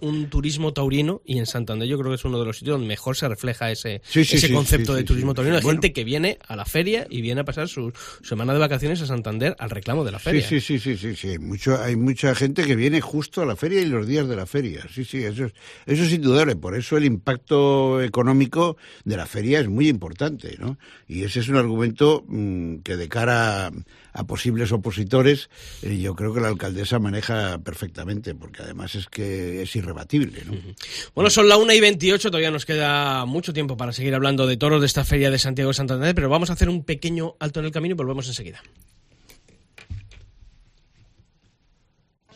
[0.01, 2.87] un, turismo taurino y en Santander yo creo que es uno de los sitios donde
[2.87, 5.69] mejor se refleja ese, Sí, sí, ese sí, concepto de turismo taurino, Bueno.
[5.81, 7.93] gente que viene a la feria y viene a pasar su
[8.23, 10.47] semana de vacaciones a Santander al reclamo de la feria.
[10.47, 11.37] sí, sí, sí, sí, sí.
[11.39, 14.45] Mucho, hay mucha gente que viene justo a la feria y los días de la
[14.45, 14.85] feria.
[14.93, 15.53] Sí, sí, eso es,
[15.85, 16.55] eso es indudable.
[16.55, 20.77] Por eso el impacto económico de la feria es muy importante, ¿no?
[21.07, 23.71] Y ese es un argumento mm, que de cara a,
[24.13, 25.49] a posibles opositores,
[25.81, 30.53] eh, yo creo que la alcaldesa maneja perfectamente, porque además es que es irrebatible, ¿no?
[31.15, 34.57] Bueno, son la 1 y 28, todavía nos queda mucho tiempo para seguir hablando de
[34.57, 37.59] toros de esta feria de Santiago de Santander, pero vamos a hacer un pequeño alto
[37.59, 38.61] en el camino y volvemos enseguida.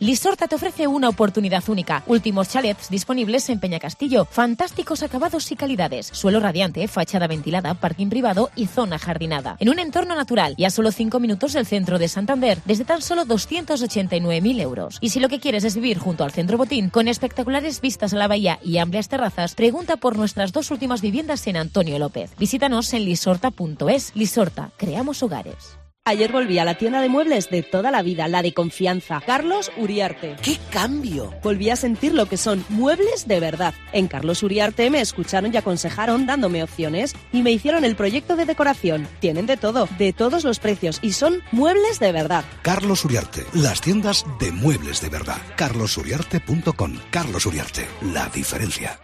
[0.06, 2.04] Lisorta te ofrece una oportunidad única.
[2.06, 4.26] Últimos chalets disponibles en Peñacastillo.
[4.26, 6.12] Fantásticos acabados y calidades.
[6.14, 9.58] Suelo radiante, fachada ventilada, parking privado y zona jardinada.
[9.60, 13.02] En un entorno natural y a solo 5 minutos del centro de Santander, desde tan
[13.02, 15.00] solo 289.000 euros.
[15.02, 18.18] Y si lo que quieres es vivir junto al centro Botín, con espectaculares vistas a
[18.18, 22.30] la bahía y amplias terrazas, pregunta por nuestras dos últimas viviendas en Antonio López.
[22.38, 24.12] Visítanos en lisorta.es.
[24.14, 25.80] Lisorta, creamos hogares.
[26.08, 29.72] Ayer volví a la tienda de muebles de toda la vida, la de confianza, Carlos
[29.76, 30.36] Uriarte.
[30.44, 31.34] ¡Qué cambio!
[31.42, 33.74] Volví a sentir lo que son muebles de verdad.
[33.92, 38.46] En Carlos Uriarte me escucharon y aconsejaron dándome opciones y me hicieron el proyecto de
[38.46, 39.08] decoración.
[39.20, 42.46] Tienen de todo, de todos los precios y son muebles de verdad.
[42.62, 45.42] Carlos Uriarte, las tiendas de muebles de verdad.
[45.56, 47.00] carlosuriarte.com.
[47.10, 49.00] Carlos Uriarte, la diferencia.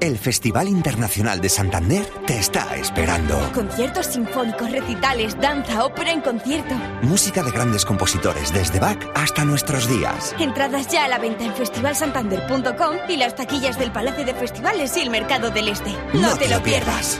[0.00, 3.38] El Festival Internacional de Santander te está esperando.
[3.54, 6.74] Conciertos sinfónicos, recitales, danza, ópera en concierto.
[7.02, 10.34] Música de grandes compositores desde Bach hasta nuestros días.
[10.38, 15.00] Entradas ya a la venta en festivalsantander.com y las taquillas del Palacio de Festivales y
[15.00, 15.94] el Mercado del Este.
[16.12, 17.18] No, te, lo pierdas.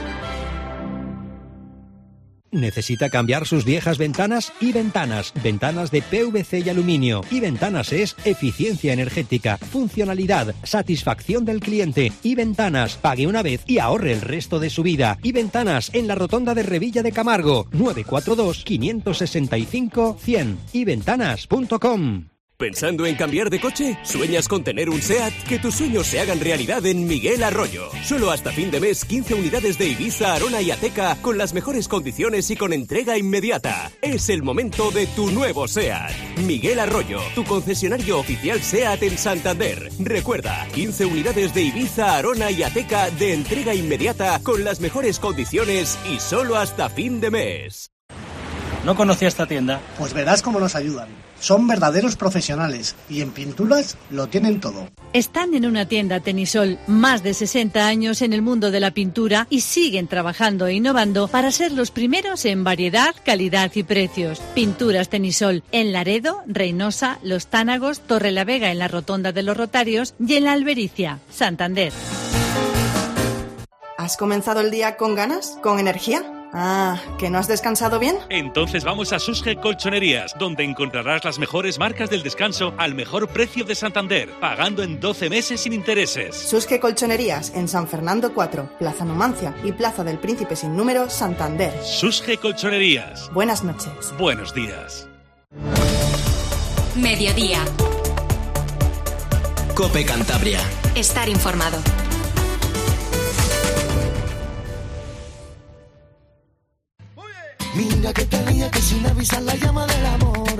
[2.51, 4.53] ¿Necesita cambiar sus viejas ventanas?
[4.59, 7.21] Y ventanas, ventanas de PVC y aluminio.
[7.29, 12.11] Y ventanas es eficiencia energética, funcionalidad, satisfacción del cliente.
[12.23, 15.17] Y ventanas, pague una vez y ahorre el resto de su vida.
[15.23, 20.57] Y ventanas en la rotonda de Revilla de Camargo, 942 565 100.
[20.73, 22.36] Y ventanas.com.
[22.59, 23.99] ¿Pensando en cambiar de coche?
[24.01, 25.31] ¿Sueñas con tener un SEAT?
[25.47, 27.91] Que tus sueños se hagan realidad en Miguel Arroyo.
[28.03, 31.87] Solo hasta fin de mes 15 unidades de Ibiza, Arona y Ateca con las mejores
[31.87, 33.91] condiciones y con entrega inmediata.
[34.01, 36.11] Es el momento de tu nuevo SEAT.
[36.47, 39.91] Miguel Arroyo, tu concesionario oficial SEAT en Santander.
[39.99, 45.99] Recuerda, 15 unidades de Ibiza, Arona y Ateca de entrega inmediata con las mejores condiciones
[46.11, 47.91] y solo hasta fin de mes.
[48.87, 49.81] ¿No conocía esta tienda?
[49.97, 51.09] Pues verás cómo nos ayudan.
[51.41, 54.87] Son verdaderos profesionales y en pinturas lo tienen todo.
[55.11, 59.45] Están en una tienda Tenisol más de 60 años en el mundo de la pintura
[59.49, 64.39] y siguen trabajando e innovando para ser los primeros en variedad, calidad y precios.
[64.55, 69.57] Pinturas Tenisol en Laredo, Reynosa, Los Tánagos, Torre la Vega en la Rotonda de los
[69.57, 71.91] Rotarios y en la Albericia, Santander.
[73.97, 75.57] ¿Has comenzado el día con ganas?
[75.61, 76.36] ¿Con energía?
[76.53, 78.17] Ah, ¿que no has descansado bien?
[78.29, 83.63] Entonces vamos a Susge Colchonerías, donde encontrarás las mejores marcas del descanso al mejor precio
[83.65, 86.35] de Santander, pagando en 12 meses sin intereses.
[86.35, 91.73] Susque Colchonerías en San Fernando 4, Plaza Numancia y Plaza del Príncipe sin número, Santander.
[91.83, 93.31] Susge Colchonerías.
[93.33, 94.13] Buenas noches.
[94.17, 95.07] Buenos días.
[96.95, 97.59] Mediodía.
[99.75, 100.59] Cope Cantabria.
[100.95, 101.77] estar informado.
[107.77, 110.57] Mira que tenía que sin avisar la llama del amor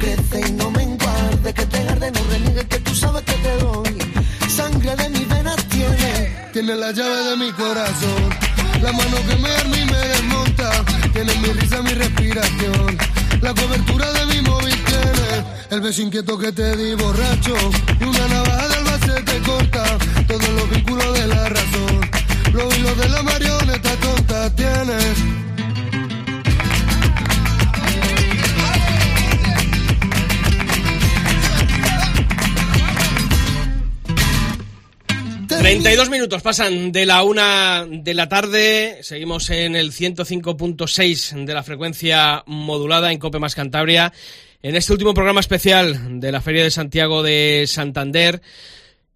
[0.00, 3.56] crece y no me enguarde, que te arde, no reniegue, que tú sabes que te
[3.64, 3.98] doy.
[4.48, 8.22] Sangre de mis venas tiene, tiene la llave de mi corazón.
[8.82, 10.70] La mano que me arma y me desmonta,
[11.12, 12.98] tiene mi risa, mi respiración.
[13.42, 17.54] La cobertura de mi móvil tiene, el beso inquieto que te di borracho.
[18.00, 19.84] Y una navaja del base te corta,
[20.26, 22.10] todos los vínculos de la razón.
[22.52, 25.49] Los hilos de la marioneta tonta tienes.
[35.70, 38.98] 32 minutos pasan de la una de la tarde.
[39.02, 44.12] Seguimos en el 105.6 de la frecuencia modulada en Cope Más Cantabria.
[44.64, 48.42] En este último programa especial de la Feria de Santiago de Santander.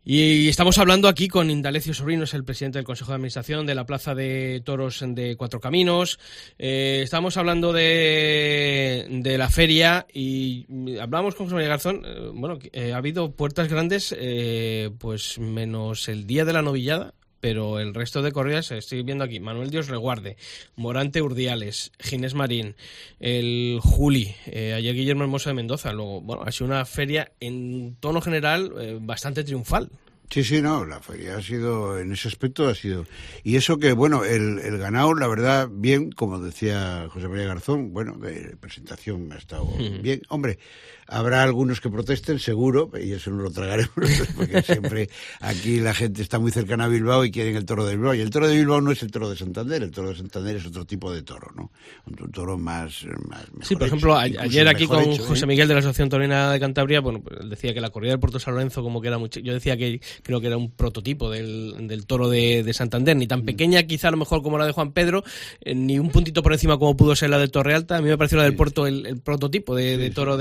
[0.06, 3.86] Y estamos hablando aquí con Indalecio Sobrinos, el presidente del Consejo de Administración de la
[3.86, 6.18] Plaza de Toros de Cuatro Caminos.
[6.58, 10.66] Eh, estamos hablando de, de, la feria y
[11.00, 12.02] hablamos con José María Garzón.
[12.04, 17.14] Eh, bueno, eh, ha habido puertas grandes, eh, pues menos el día de la novillada,
[17.44, 19.38] pero el resto de corridas estoy viendo aquí.
[19.38, 20.38] Manuel Dios Reguarde,
[20.76, 22.74] Morante Urdiales, Ginés Marín,
[23.20, 25.92] el Juli, eh, ayer Guillermo Hermoso de Mendoza.
[25.92, 29.90] Luego, bueno, ha sido una feria en tono general eh, bastante triunfal.
[30.30, 33.04] Sí, sí, no, la feria ha sido, en ese aspecto ha sido.
[33.42, 37.92] Y eso que, bueno, el, el ganado, la verdad, bien, como decía José María Garzón,
[37.92, 39.68] bueno, de presentación ha estado
[40.00, 40.22] bien.
[40.30, 40.58] Hombre,
[41.06, 43.92] habrá algunos que protesten, seguro, y eso no lo tragaremos,
[44.36, 45.08] porque siempre
[45.40, 48.14] aquí la gente está muy cercana a Bilbao y quieren el toro de Bilbao.
[48.14, 50.56] Y el toro de Bilbao no es el toro de Santander, el toro de Santander
[50.56, 51.70] es otro tipo de toro, ¿no?
[52.06, 55.46] Un, toro más, más Sí, por ejemplo, hecho, ayer aquí con hecho, José ¿eh?
[55.46, 58.20] Miguel de la Asociación Torina de Cantabria, bueno, pues, él decía que la corrida del
[58.20, 61.30] Puerto San Lorenzo como que era mucho, yo decía que creo que era un prototipo
[61.30, 63.46] del, del toro de, de, Santander, ni tan Mm.
[63.46, 65.22] pequeña quizá a lo mejor como la de Juan Pedro,
[65.60, 68.18] eh, ni un puntito por encima como pudo ser la de Torrealta, a mí me
[68.18, 70.36] pareció la del Puerto el, el prototipo de, de toro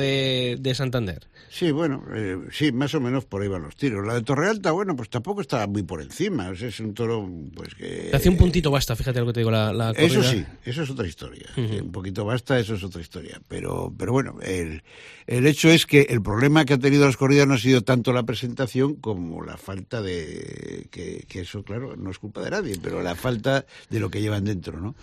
[0.55, 1.27] de, de Santander.
[1.49, 4.05] Sí, bueno, eh, sí, más o menos por ahí van los tiros.
[4.05, 6.49] La de Torrealta, bueno, pues tampoco está muy por encima.
[6.49, 8.07] O sea, es un toro, pues que...
[8.11, 10.31] Te hace un puntito basta, fíjate lo que te digo, la, la Eso corrida.
[10.31, 11.47] sí, eso es otra historia.
[11.57, 13.39] Un poquito basta, eso es otra historia.
[13.47, 14.83] Pero, pero bueno, el,
[15.27, 18.13] el hecho es que el problema que ha tenido las corridas no ha sido tanto
[18.13, 20.87] la presentación como la falta de.
[20.91, 24.21] que, que eso, claro, no es culpa de nadie, pero la falta de lo que
[24.21, 24.95] llevan dentro, ¿no?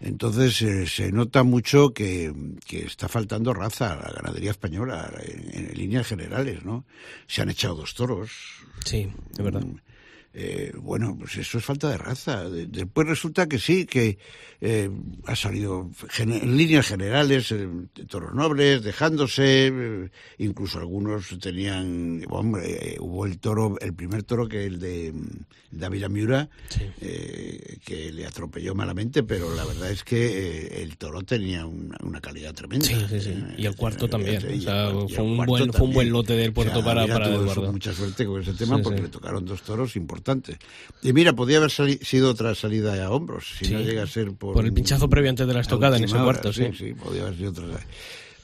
[0.00, 2.32] Entonces eh, se nota mucho que,
[2.66, 6.84] que está faltando raza a la ganadería española en, en líneas generales, ¿no?
[7.26, 8.30] Se han echado dos toros.
[8.84, 9.64] Sí, de verdad.
[10.36, 12.50] Eh, bueno, pues eso es falta de raza.
[12.50, 14.18] De- Después resulta que sí, que
[14.60, 14.90] eh,
[15.26, 17.68] ha salido en líneas generales eh,
[18.08, 24.64] toros nobles, dejándose, eh, incluso algunos tenían, hombre, hubo el toro, el primer toro que
[24.64, 25.14] el de
[25.70, 26.48] David Miura,
[27.00, 32.20] eh, que le atropelló malamente, pero la verdad es que el toro tenía una, una
[32.20, 32.86] calidad tremenda.
[32.86, 33.34] Sí, sí, sí.
[33.56, 34.38] Y el cuarto también.
[34.44, 37.28] O sea, fue un buen, fue un buen lote del puerto O sea, para, para
[37.28, 37.70] Eduardo.
[37.72, 39.04] mucha suerte con ese tema Sí, porque sí.
[39.04, 40.23] le tocaron dos toros importantes.
[41.02, 43.72] Y mira, podía haber sido otra salida a hombros, si Sí.
[43.74, 44.54] no llega a ser por...
[44.54, 46.66] Por el pinchazo previo antes de la estocada en ese cuarto, sí.
[46.76, 47.64] Sí, podía haber sido otra.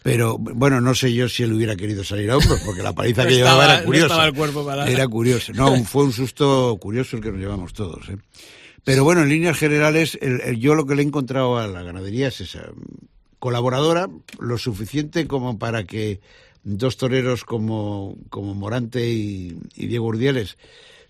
[0.02, 3.22] Pero bueno, no sé yo si él hubiera querido salir a hombros, porque la paliza
[3.24, 4.06] No que estaba- llevaba era curiosa.
[4.06, 5.52] estaba el cuerpo para- Era curioso.
[5.52, 8.08] No, fue un susto curioso el que nos llevamos todos.
[8.08, 8.16] ¿eh?
[8.84, 11.82] Pero bueno, en líneas generales, el- el- yo lo que le he encontrado a la
[11.82, 12.70] ganadería es esa
[13.38, 16.20] colaboradora, lo suficiente como para que
[16.62, 20.56] dos toreros como, como Morante y, y Diego Urdieles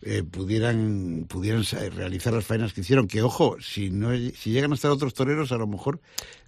[0.02, 1.62] eh, pudieran pudieran
[1.94, 3.06] realizar las faenas que hicieron.
[3.06, 6.00] Que ojo, si no si llegan a estar otros toreros, a lo mejor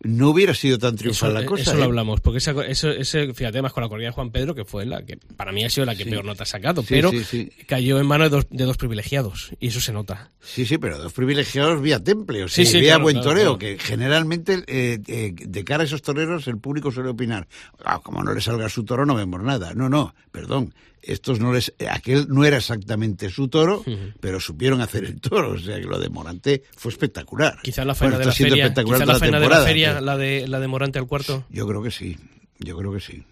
[0.02, 1.62] no hubiera sido tan triunfal Eso, la cosa.
[1.62, 1.84] eso lo ¿eh?
[1.84, 4.84] hablamos, porque esa, eso, ese, fíjate, además con la corrida de Juan Pedro, que fue
[4.86, 6.10] la que para mí ha sido la que Sí.
[6.10, 9.52] peor nota ha sacado, Sí, pero sí, cayó en manos de dos, de dos privilegiados,
[9.60, 10.30] y eso se nota.
[10.40, 13.58] Sí, sí, pero dos privilegiados vía temple, o sea, vía claro, buen toreo, claro.
[13.58, 17.46] que generalmente eh, eh, de cara a esos toreros el público suele opinar,
[17.84, 19.72] ah, como no le salga su toro no vemos nada.
[19.74, 23.84] No, no, perdón, estos no les, eh, aquel no era exactamente su toro,
[24.20, 27.58] pero supieron hacer el toro, o sea que lo de Morante fue espectacular.
[27.62, 30.00] Quizás la faena Bueno, de la feria, toda la faena de la temporada, feria, pero-
[30.04, 31.44] la de, la de Morante al cuarto.
[31.50, 32.18] Yo creo que sí,
[32.58, 33.22] yo creo que sí.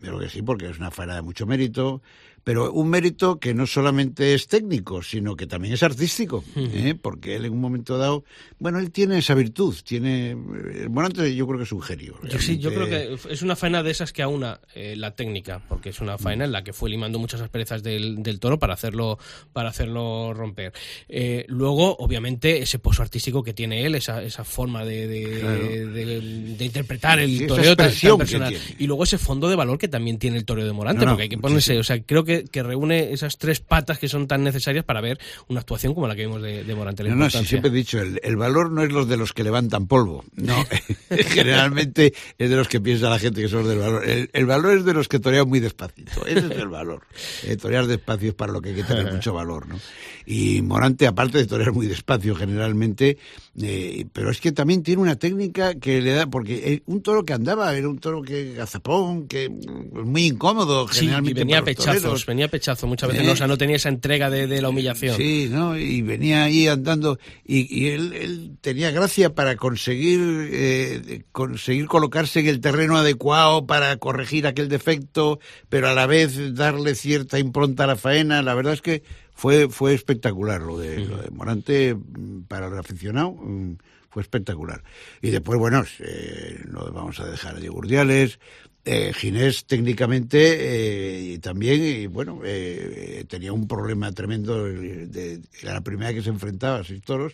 [0.00, 2.02] Yo creo que sí, porque es una faena de mucho mérito,
[2.44, 6.94] pero un mérito que no solamente es técnico, sino que también es artístico, ¿eh?
[7.00, 8.24] porque él en un momento dado,
[8.58, 12.16] bueno, él tiene esa virtud, tiene, el Morante yo creo que es un genio.
[12.28, 15.60] Yo sí, yo creo que es una faena de esas que aúna eh, la técnica,
[15.68, 18.74] porque es una faena en la que fue limando muchas asperezas del, del toro para
[18.74, 19.18] hacerlo,
[19.52, 20.72] para hacerlo romper.
[21.08, 25.68] Eh, luego, obviamente, ese pozo artístico que tiene él, esa, esa forma de, de, Claro.
[25.68, 26.20] de-
[26.56, 28.54] de interpretar el Sí, toreo tan- tan personal.
[28.78, 31.12] Y luego ese fondo de valor que también tiene el toreo de Morante, No, no,
[31.12, 34.08] porque hay que ponerse, o sea, creo que que, que reúne esas tres patas que
[34.08, 35.18] son tan necesarias para ver
[35.48, 37.04] una actuación como la que vimos de, de Morante.
[37.04, 39.86] No, no, siempre he dicho, el, el valor no es los de los que levantan
[39.86, 40.64] polvo, no.
[41.10, 44.08] Generalmente es de los que piensa la gente que son los del valor.
[44.08, 47.02] El, el valor es de los que torean muy despacito, ese es el valor.
[47.44, 49.78] Eh, torear despacio es para lo que hay que tener mucho valor, ¿no?
[50.26, 53.18] Y Morante, aparte de torear muy despacio generalmente,
[53.60, 57.24] eh, pero es que también tiene una técnica que le da, porque eh, un toro
[57.24, 61.40] que andaba era un toro que gazapón, que mm, muy incómodo Sí, y generalmente.
[61.40, 62.26] venía a para pechazos, toreros.
[62.26, 63.32] venía a pechazo muchas veces, Eh, ¿no?
[63.32, 65.16] o sea, no tenía esa entrega de, de la humillación.
[65.16, 65.78] Sí, ¿no?
[65.78, 72.40] Y venía ahí andando y, y él, él tenía gracia para conseguir eh, conseguir colocarse
[72.40, 77.84] en el terreno adecuado para corregir aquel defecto, pero a la vez darle cierta impronta
[77.84, 78.42] a la faena.
[78.42, 79.02] La verdad es que
[79.42, 83.32] fue fue espectacular lo de, lo de Morante mm, para el aficionado.
[83.32, 83.76] mm,
[84.08, 84.82] Fue espectacular.
[85.22, 88.38] Y después, bueno, eh, no vamos a dejar a Diego Urdiales,
[88.84, 94.64] eh, Ginés técnicamente eh, y también, y bueno, eh, tenía un problema tremendo.
[94.64, 97.32] de- de- era la primera vez que se enfrentaba a seis toros,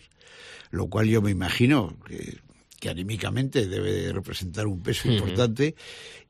[0.70, 2.38] lo cual yo me imagino que,
[2.78, 5.74] que anímicamente debe de representar un peso importante.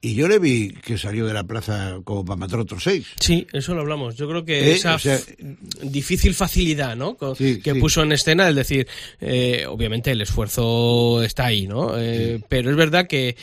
[0.01, 3.05] Y yo le vi que salió de la plaza como para matar otros seis.
[3.19, 4.15] Sí, eso lo hablamos.
[4.15, 5.35] Yo creo que Eh, esa o sea, f-
[5.83, 7.17] difícil facilidad, ¿no?
[7.37, 7.81] Sí, que sí.
[7.81, 8.87] puso en escena, es decir,
[9.21, 11.99] eh, obviamente el esfuerzo está ahí, ¿no?
[11.99, 13.37] Eh, Pero es verdad que,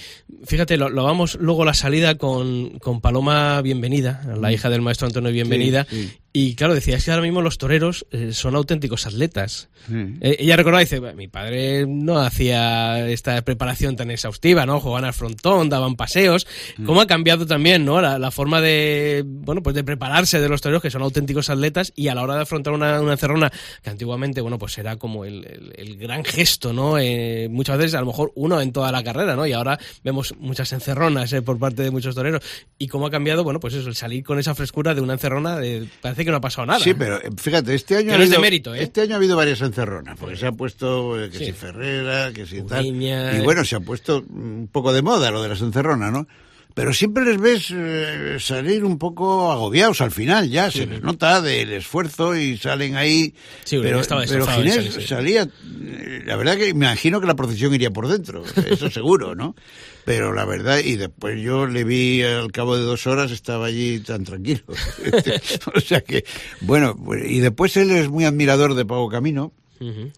[0.46, 5.08] fíjate, lo, lo vamos luego la salida con, con Paloma Bienvenida, la hija del maestro
[5.08, 5.86] Antonio Bienvenida.
[6.32, 9.70] Y claro, decía, es que ahora mismo los toreros son auténticos atletas.
[9.88, 9.94] Sí.
[10.20, 14.82] Ella recordaba, dice, mi padre no hacía esta preparación tan exhaustiva, ¿no?
[14.82, 16.45] Jugaban al frontón, daban paseos.
[16.78, 16.86] Mm.
[16.86, 18.02] ¿Cómo ha cambiado también, ¿no?
[18.02, 21.92] La, la forma de, bueno, pues de prepararse de los toreros, que son auténticos atletas,
[21.96, 25.26] y a la hora de afrontar una, una encerrona, que antiguamente, bueno, pues era como
[25.26, 26.98] el, el- el gran gesto, ¿no?
[27.00, 29.46] Eh, muchas veces, a lo mejor, uno en toda la carrera, ¿no?
[29.48, 32.42] Y ahora vemos muchas encerronas eh, por parte de muchos toreros.
[32.78, 35.58] Y cómo ha cambiado, bueno, pues eso, el salir con esa frescura de una encerrona,
[35.58, 36.80] de- parece que no ha pasado nada.
[36.80, 38.84] Sí, pero eh, fíjate, este año, Que ha no es de habido, mérito, ¿eh?
[38.84, 41.46] este año ha habido varias encerronas, porque se ha puesto eh, que Sí.
[41.46, 42.86] si Ferrera, que si tal.
[42.86, 46.28] Y bueno, se ha puesto un poco de moda lo de las encerronas, ¿no?
[46.76, 51.42] Pero siempre les ves eh, salir un poco agobiados al final, ya se les nota
[51.42, 53.34] del esfuerzo y salen ahí.
[53.64, 55.02] Sí, pero pero Ginés salir, sí.
[55.08, 59.36] salía, eh, la verdad que me imagino que la procesión iría por dentro, eso seguro,
[59.36, 59.56] ¿no?
[60.04, 64.02] Pero la verdad, y después yo le vi al cabo de dos horas, estaba allí
[64.02, 64.64] tan tranquilo.
[65.74, 66.26] o sea que,
[66.60, 69.54] bueno, pues, y después él es muy admirador de Pago Camino.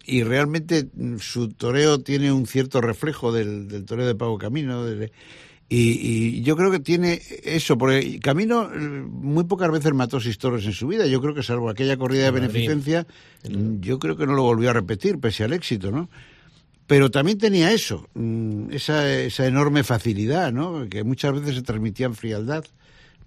[0.06, 0.86] Y realmente
[1.20, 4.84] su toreo tiene un cierto reflejo del, del toreo de Pago Camino.
[4.84, 5.10] del-
[5.70, 10.38] y, y yo creo que tiene eso, porque Camino eh, muy pocas veces mató seis
[10.38, 11.06] toros en su vida.
[11.06, 13.06] Yo creo que salvo aquella corrida de beneficencia,
[13.48, 16.08] mm, yo creo que no lo volvió a repetir, pese al éxito, ¿no?
[16.86, 20.88] Pero también tenía eso, mm, esa, esa enorme facilidad, ¿no?
[20.88, 22.64] Que muchas veces se transmitía en frialdad,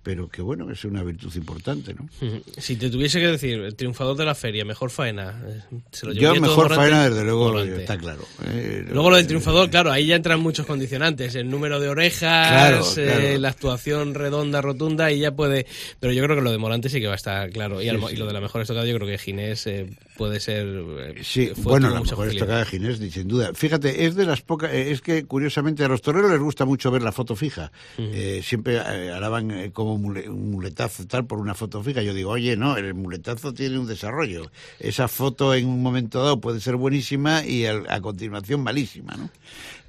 [0.04, 2.10] pero que bueno, es una virtud importante, ¿no?
[2.58, 5.60] Si te tuviese que decir, el triunfador de la feria, mejor faena, eh,
[5.92, 8.24] se lo Yo todo mejor faena, desde luego, está claro.
[8.48, 12.48] Eh, Luego lo del triunfador, claro, ahí ya entran muchos condicionantes, el número de orejas,
[12.50, 13.38] Claro, eh, claro.
[13.40, 15.66] la actuación redonda, rotunda, y ya puede...
[16.00, 17.80] Pero yo creo que lo de Morante sí que va a estar claro.
[17.82, 18.16] Y, Sí, al mo- sí.
[18.16, 19.88] y lo de la mejor estocada yo creo que Ginés eh,
[20.22, 20.68] puede ser...
[20.68, 23.52] eh, Sí, fue- bueno, la mejor estocada de Ginés, sin duda.
[23.56, 26.92] Fíjate, es de las pocas, eh, es que curiosamente a los toreros les gusta mucho
[26.92, 27.72] ver la foto fija.
[27.98, 32.04] Eh, siempre eh, alaban eh, como mule- un muletazo tal por una foto fija.
[32.04, 34.52] Yo digo, oye, no, el muletazo tiene un desarrollo.
[34.80, 39.30] Esa foto en un momento dado puede ser buenísima y al- a, continuación malísima, ¿no?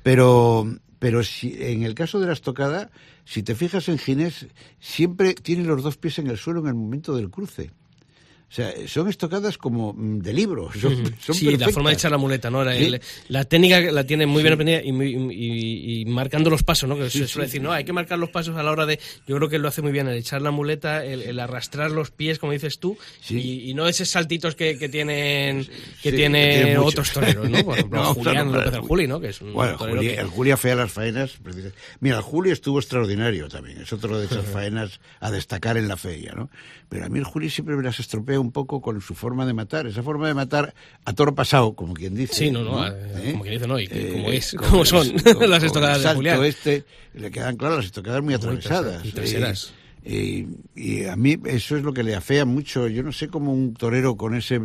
[0.03, 0.67] Pero,
[0.99, 2.91] pero si, en el caso de la estocada,
[3.25, 4.47] si te fijas en Ginés,
[4.81, 7.71] siempre tiene los dos pies en el suelo en el momento del cruce.
[8.53, 10.71] O sea, son estocadas como mm, de libro.
[10.79, 11.73] Son, son sí, la perfectas.
[11.73, 12.63] forma de echar la muleta, ¿no?
[12.63, 12.85] La, Sí.
[12.85, 14.55] el- la técnica la tiene muy bien Sí.
[14.55, 16.97] aprendida y, muy- y- y marcando los pasos, ¿no?
[16.99, 19.01] Que Sí, se suele decir, no, hay que marcar los pasos a la hora de...
[19.27, 22.11] Yo creo que lo hace muy bien el echar la muleta, el, el arrastrar los
[22.11, 22.99] pies, como dices tú,
[23.31, 25.67] y, y no esos saltitos que, que tienen
[26.03, 26.93] que tienen muchos.
[26.93, 27.65] otros toreros, ¿no?
[27.65, 29.19] Por ejemplo, No, Julián nombrar López del Juli, ¿no?
[29.19, 31.39] Que es un Bueno, Juli, que- el Juli hacía las faenas.
[32.01, 33.79] Mira, el Juli estuvo extraordinario también.
[33.81, 36.51] Es otro de esas faenas a destacar en la feria, ¿no?
[36.91, 39.55] Pero a mí el Juli siempre me las estropea un poco con su forma de
[39.55, 39.87] matar.
[39.87, 40.75] Esa forma de matar
[41.07, 42.35] a toro pasado, como quien dice.
[42.35, 42.93] Sí, no, no, ¿Eh?
[43.25, 45.67] eh, como quien dice, no, y que- como es, con como son con- las con
[45.67, 46.45] estocadas el de Julián.
[46.45, 49.05] este, le quedan claras las estocadas muy atravesadas.
[49.05, 49.73] y traseras.
[50.05, 52.89] Y, y a mí eso es lo que le afea mucho.
[52.89, 54.61] Yo no sé cómo un torero con ese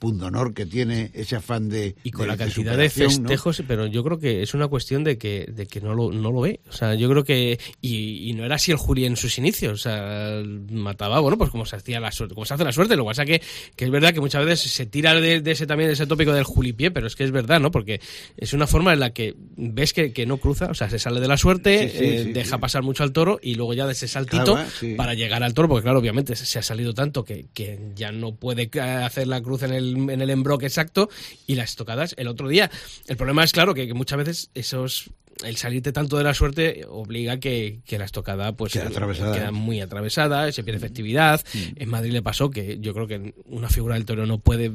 [0.00, 4.18] pundonor que tiene, ese afán de y con la cantidad de festejos, pero yo creo
[4.18, 6.60] que es una cuestión de que, de que no, lo, no lo ve.
[6.68, 7.60] O sea, yo creo que.
[7.80, 9.72] Y, y no era así el Juli en sus inicios.
[9.72, 12.96] O sea, mataba, bueno, pues como se hacía la suerte, como se hace la suerte.
[12.96, 13.42] Lo que pasa que,
[13.76, 16.32] que es verdad que muchas veces se tira de, de ese también de ese tópico
[16.32, 17.70] del Julipié, pero es que es verdad, ¿no?
[17.70, 18.00] Porque
[18.36, 21.20] es una forma en la que ves que, que no cruza, o sea, se sale
[21.20, 23.86] de la suerte, Sí, sí, eh, sí, deja pasar mucho al toro y luego ya
[23.86, 24.58] de ese saltito
[24.96, 28.34] para llegar al toro, porque claro, obviamente se, ha salido tanto que, que ya no
[28.34, 31.08] puede hacer la cruz en el, en el embroque exacto
[31.46, 32.70] y las tocadas el otro día.
[33.06, 35.10] El problema es, claro, que, que muchas veces esos
[35.44, 39.32] el salirte tanto de la suerte obliga que, que la estocada pues Queda atravesada.
[39.34, 41.42] queda muy atravesada, se pierde efectividad.
[41.76, 44.72] En Madrid le pasó que yo creo que una figura del toro no puede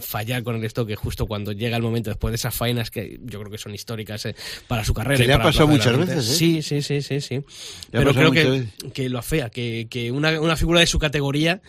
[0.00, 3.40] fallar con el estoque justo cuando llega el momento después de esas faenas que yo
[3.40, 4.34] creo que son históricas eh,
[4.68, 5.18] para su carrera.
[5.18, 6.34] Que le ha pasado muchas veces, ¿eh?
[6.34, 7.40] Sí, sí, sí, sí, sí.
[7.90, 11.62] Pero creo que, que lo afea, que, que una, una figura de su categoría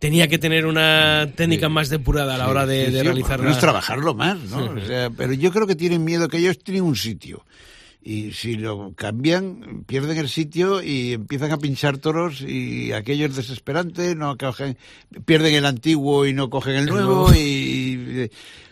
[0.00, 3.38] tenía que tener una técnica más depurada a la hora de, Sí, de realizar por
[3.38, 4.64] lo menos la- trabajarlo más, ¿no?
[4.64, 7.44] O sea, pero yo creo que tienen miedo que ellos tienen un sitio.
[8.02, 13.36] Y si lo cambian, pierden el sitio y empiezan a pinchar toros y aquello es
[13.36, 14.78] desesperante, no cogen,
[15.26, 17.34] pierden el antiguo y no cogen el nuevo nuevo.
[17.36, 18.30] y,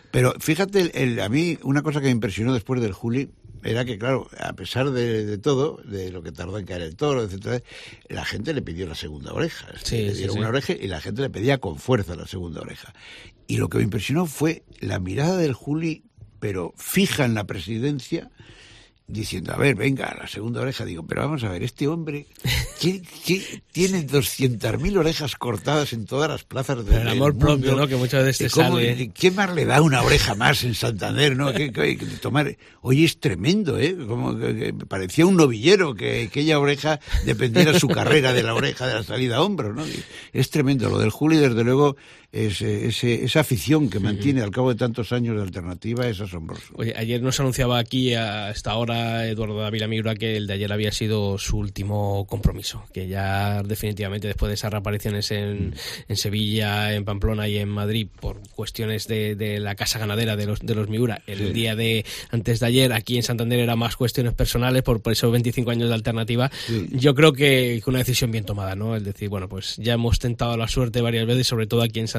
[0.09, 3.29] pero fíjate, el- el- a mí una cosa que me impresionó después del Juli
[3.63, 6.95] era que, claro, a pesar de, de todo, de lo que tardó en caer el
[6.95, 7.61] toro, etcétera,
[8.07, 9.67] la gente le pidió la segunda oreja.
[9.83, 10.39] Sí, le dieron sí.
[10.39, 12.93] una oreja y la gente le pedía con fuerza la segunda oreja.
[13.47, 16.03] Y lo que me impresionó fue la mirada del Juli,
[16.39, 18.31] pero fija en la presidencia,
[19.09, 20.85] diciendo, a ver, venga, la segunda oreja.
[20.85, 22.27] Digo, pero vamos a ver, este hombre
[22.79, 27.45] ¿qué- qué- tiene 200.000 orejas cortadas en todas las plazas del El amor mundo.
[27.47, 27.87] propio, ¿no?
[27.87, 29.11] Que muchas veces te ¿Y cómo- sale.
[29.13, 31.51] ¿Qué más le da una oreja más en Santander, no?
[31.53, 32.55] ¿Qué- qué- tomar...
[32.81, 33.95] Oye, es tremendo, ¿eh?
[34.07, 38.87] Como que, que parecía un novillero que aquella oreja dependiera su carrera de la oreja
[38.87, 39.83] de la salida a hombro, ¿no?
[40.33, 40.89] Es tremendo.
[40.89, 41.97] Lo del Juli, desde luego,
[42.31, 46.21] es, eh, ese- esa afición que mantiene al cabo de tantos años de alternativa es
[46.21, 46.73] asombroso.
[46.75, 50.71] Oye, ayer nos anunciaba aquí a esta hora Eduardo Dávila Miura que el de ayer
[50.71, 55.73] había sido su último compromiso, que ya definitivamente después de esas reapariciones en,
[56.07, 60.45] en Sevilla, en Pamplona y en Madrid por cuestiones de, de la casa ganadera de
[60.45, 61.53] los, de los Miura, el Sí.
[61.53, 65.31] día de antes de ayer aquí en Santander era más cuestiones personales por, por esos
[65.31, 66.51] 25 años de alternativa,
[66.91, 68.95] yo creo que una decisión bien tomada, ¿no?
[68.95, 72.07] Es decir, bueno, pues ya hemos tentado la suerte varias veces, sobre todo aquí en
[72.07, 72.18] Santander.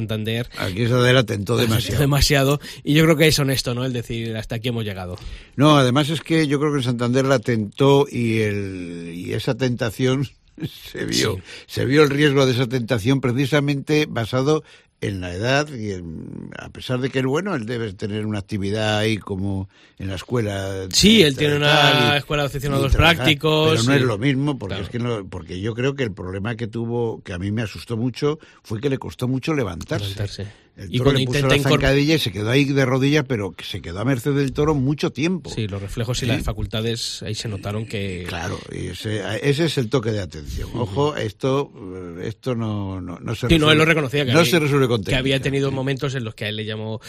[0.59, 2.01] Aquí Santander atentó demasiado.
[2.01, 2.61] demasiado.
[2.85, 3.85] Y yo creo que es honesto, ¿no?
[3.85, 5.17] El decir, hasta aquí hemos llegado.
[5.57, 9.57] No, además es que yo creo que en Santander la tentó y, el, y esa
[9.57, 10.29] tentación
[10.67, 11.35] se vio.
[11.37, 11.43] Sí.
[11.67, 14.63] Se vio el riesgo de esa tentación precisamente basado
[15.03, 18.99] en la edad y en- a pesar de que, bueno, él debe tener una actividad
[18.99, 19.67] ahí como
[19.99, 20.87] en la escuela.
[20.93, 23.71] Sí, él tiene una y- escuela de aficionados prácticos.
[23.71, 24.85] Pero no y- es lo mismo, porque Claro.
[24.85, 27.63] es que no- porque yo creo que el problema que tuvo, que a mí me
[27.63, 30.05] asustó mucho, fue que le costó mucho levantarse.
[30.11, 30.47] Levantarse.
[30.81, 33.55] El Y toro cuando le puso la zancadilla y se quedó ahí de rodillas, pero
[33.63, 35.51] se quedó a merced del toro mucho tiempo.
[35.51, 36.27] Sí, los reflejos y Sí.
[36.27, 38.25] las facultades ahí se notaron que.
[38.27, 40.71] Claro, y ese, ese es el toque de atención.
[40.75, 41.71] Ojo, esto,
[42.19, 44.25] eh, esto no, no, no se Sí, no, él lo reconocía.
[44.25, 45.43] Que no había- se resuelve con Que había técnica.
[45.45, 47.01] tenido momentos en los que a él le llamó.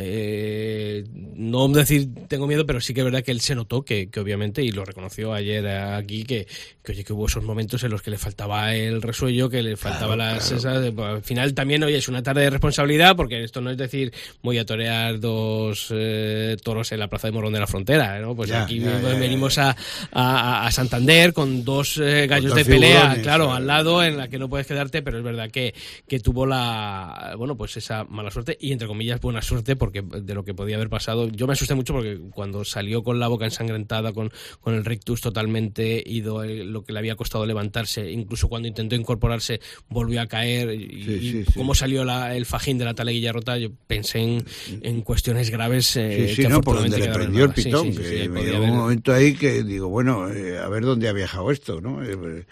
[0.00, 4.08] Eh, no decir tengo miedo, pero sí que es verdad que él se notó que,
[4.10, 6.46] que obviamente, y lo reconoció ayer aquí, que,
[6.84, 9.76] que, oye, que hubo esos momentos en los que le faltaba el resuello, que le
[9.76, 10.52] faltaba las.
[10.52, 13.70] esas- eh, pues, al final también, oye, es una tarde de responsabilidad, porque esto no
[13.70, 17.66] es decir voy a torear dos eh, toros en la Plaza de Morón de la
[17.66, 18.36] Frontera, ¿no?
[18.36, 19.76] Pues Ya, aquí ya, ya, venimos a,
[20.12, 23.56] a, a Santander con dos eh, gallos dos de pelea, claro, eh.
[23.56, 25.74] al lado en la que no puedes quedarte, pero es verdad que,
[26.06, 30.34] que tuvo la, bueno, pues esa mala suerte y entre comillas buena suerte porque de
[30.34, 33.44] lo que podía haber pasado, yo me asusté mucho porque cuando salió con la boca
[33.44, 34.30] ensangrentada, con,
[34.60, 38.94] con el rictus totalmente ido, eh, lo que le había costado levantarse, incluso cuando intentó
[38.94, 41.52] incorporarse volvió a caer y, Sí, y sí, sí.
[41.56, 44.44] cómo salió la- el fajín de la taleguilla rota, yo pensé en,
[44.82, 45.96] en cuestiones graves.
[45.96, 47.94] eh, Sí, sí, que no, por donde le prendió el pitón.
[47.94, 51.50] que me llegó un momento ahí que digo, bueno, eh, a ver dónde ha viajado
[51.50, 52.02] esto, ¿no?
[52.04, 52.44] Eh,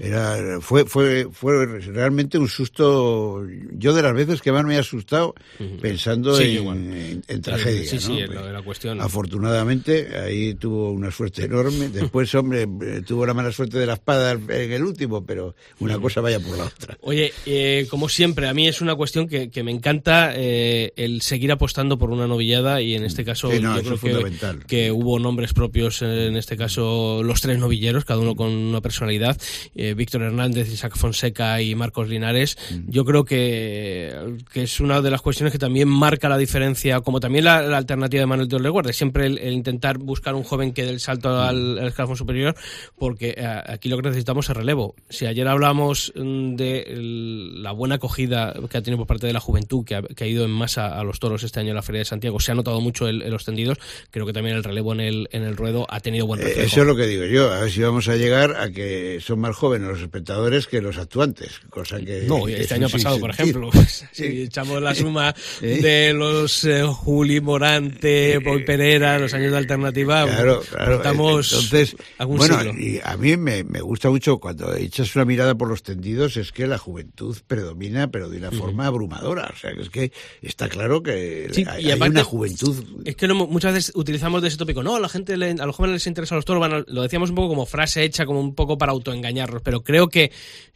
[0.00, 3.44] Era, fue, fue, fue realmente un susto.
[3.72, 5.34] Yo de las veces que más me he asustado
[5.80, 6.64] pensando en.
[6.74, 7.88] En- en tragedia.
[7.88, 8.18] Sí, sí, ¿no?
[8.24, 9.00] es la, la cuestión.
[9.00, 11.88] Afortunadamente, ahí tuvo una suerte enorme.
[11.88, 12.66] Después, hombre,
[13.06, 16.56] tuvo la mala suerte de la espada en el último, pero una cosa vaya por
[16.58, 16.96] la otra.
[17.00, 21.20] Oye, eh, como siempre, a mí es una cuestión que, que me encanta eh, el
[21.22, 24.10] seguir apostando por una novillada y en este caso Sí, no, yo creo es que,
[24.10, 24.66] fundamental.
[24.66, 28.80] que hubo nombres propios, eh, en este caso los tres novilleros, cada uno con una
[28.80, 29.40] personalidad,
[29.74, 32.56] eh, Víctor Hernández, Isaac Fonseca y Marcos Linares.
[32.70, 32.90] Mm.
[32.90, 34.14] Yo creo que,
[34.52, 36.63] que es una de las cuestiones que también marca la diferencia
[37.04, 40.42] como también la, la alternativa de Manuel de Guardia, siempre el, el intentar buscar un
[40.44, 42.54] joven que dé el salto al, al escalafón superior,
[42.98, 44.94] porque eh, aquí lo que necesitamos es relevo.
[45.08, 49.32] Si ayer hablamos mm, de el- la buena acogida que ha tenido por parte de
[49.32, 51.76] la juventud, que ha, que ha ido en masa a los toros este año en
[51.76, 53.78] la Feria de Santiago, se ha notado mucho en, los tendidos,
[54.10, 56.66] creo que también el relevo en el, en el ruedo ha tenido buen Eh, reflejo.
[56.66, 59.40] Eso es lo que digo yo, a ver si vamos a llegar a que son
[59.40, 62.22] más jóvenes los espectadores que los actuantes, cosa que...
[62.26, 65.80] No, este es año pasado, por ejemplo, pues, si echamos la suma ¿Eh?
[65.80, 70.96] de los eh, Juli Morante, Boy Pereira, los años de alternativa, Claro, claro.
[70.96, 72.78] estamos Entonces, algún bueno, siglo.
[72.78, 76.52] y a mí me, me gusta mucho cuando echas una mirada por los tendidos, es
[76.52, 79.50] que la juventud predomina, pero de una forma abrumadora.
[79.52, 82.84] O sea, que es que está claro que Sí, hay, y hay aparte- una juventud
[83.04, 85.66] Es que lo- muchas veces utilizamos de ese tópico, no, a la gente, le- a
[85.66, 88.40] los jóvenes les interesa los toros, bueno, lo decíamos un poco como frase hecha, como
[88.40, 90.30] un poco para autoengañarlos, pero creo que,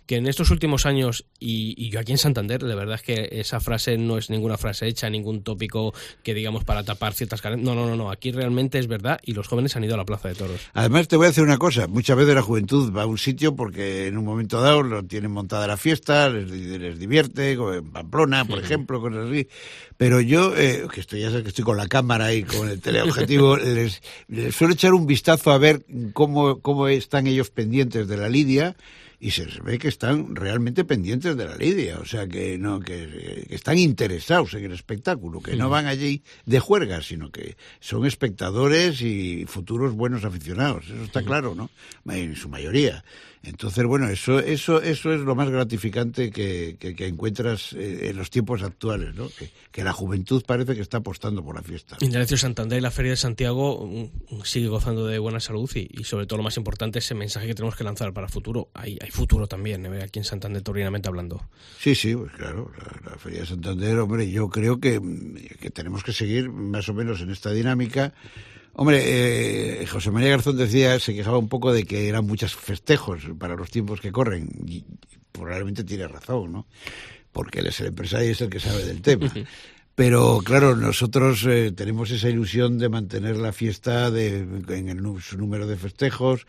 [0.09, 3.29] que en estos últimos años, y, y yo aquí en Santander, de verdad es que
[3.31, 5.93] esa frase no es ninguna frase hecha, ningún tópico
[6.23, 9.35] que digamos para tapar ciertas carencias, no, no, no, no, aquí realmente es verdad y
[9.35, 10.63] los jóvenes han ido a la plaza de toros.
[10.73, 11.89] Además, te voy a decir una cosa.
[11.89, 15.31] Muchas veces la juventud va a un sitio porque en un momento dado lo tienen
[15.31, 19.47] montada la fiesta, les, les divierte, como en Pamplona, por ejemplo, cosas así.
[19.99, 22.81] Pero yo, eh, que estoy, ya sabes que estoy con la cámara y con el
[22.81, 25.85] teleobjetivo, les, les suelo echar un vistazo a ver
[26.15, 28.75] cómo, cómo están ellos pendientes de la lidia
[29.21, 33.47] y se ve que están realmente pendientes de la lidia, o sea que no que,
[33.49, 38.07] que están interesados en el espectáculo, que no van allí de juerga, sino que son
[38.07, 41.71] espectadores y futuros buenos aficionados, eso está claro, ¿no?
[42.13, 43.05] En su mayoría.
[43.43, 48.17] Entonces, bueno, eso eso eso es lo más gratificante que, que, que encuentras eh, en
[48.17, 49.29] los tiempos actuales, ¿no?
[49.29, 51.97] Que, que la juventud parece que está apostando por la fiesta.
[52.01, 53.89] Indalecio Santander y la Feria de Santiago
[54.45, 57.55] sigue gozando de buena salud y, y sobre todo lo más importante ese mensaje que
[57.55, 58.69] tenemos que lanzar para el futuro.
[58.75, 61.49] Hay, hay futuro también, eh, aquí en Santander, taurinamente hablando.
[61.79, 65.01] Sí, sí, pues claro, la, la Feria de Santander, hombre, yo creo que,
[65.61, 68.13] que tenemos que seguir más o menos en esta dinámica.
[68.81, 73.23] Hombre, eh, José María Garzón decía, se quejaba un poco de que eran muchos festejos
[73.37, 74.85] para los tiempos que corren, y
[75.33, 76.67] probablemente tiene razón, ¿no?
[77.33, 79.27] Porque él es el empresario y es el que sabe del tema.
[79.97, 85.37] Pero claro, nosotros eh, tenemos esa ilusión de mantener la fiesta de, en el, su
[85.37, 86.47] número de festejos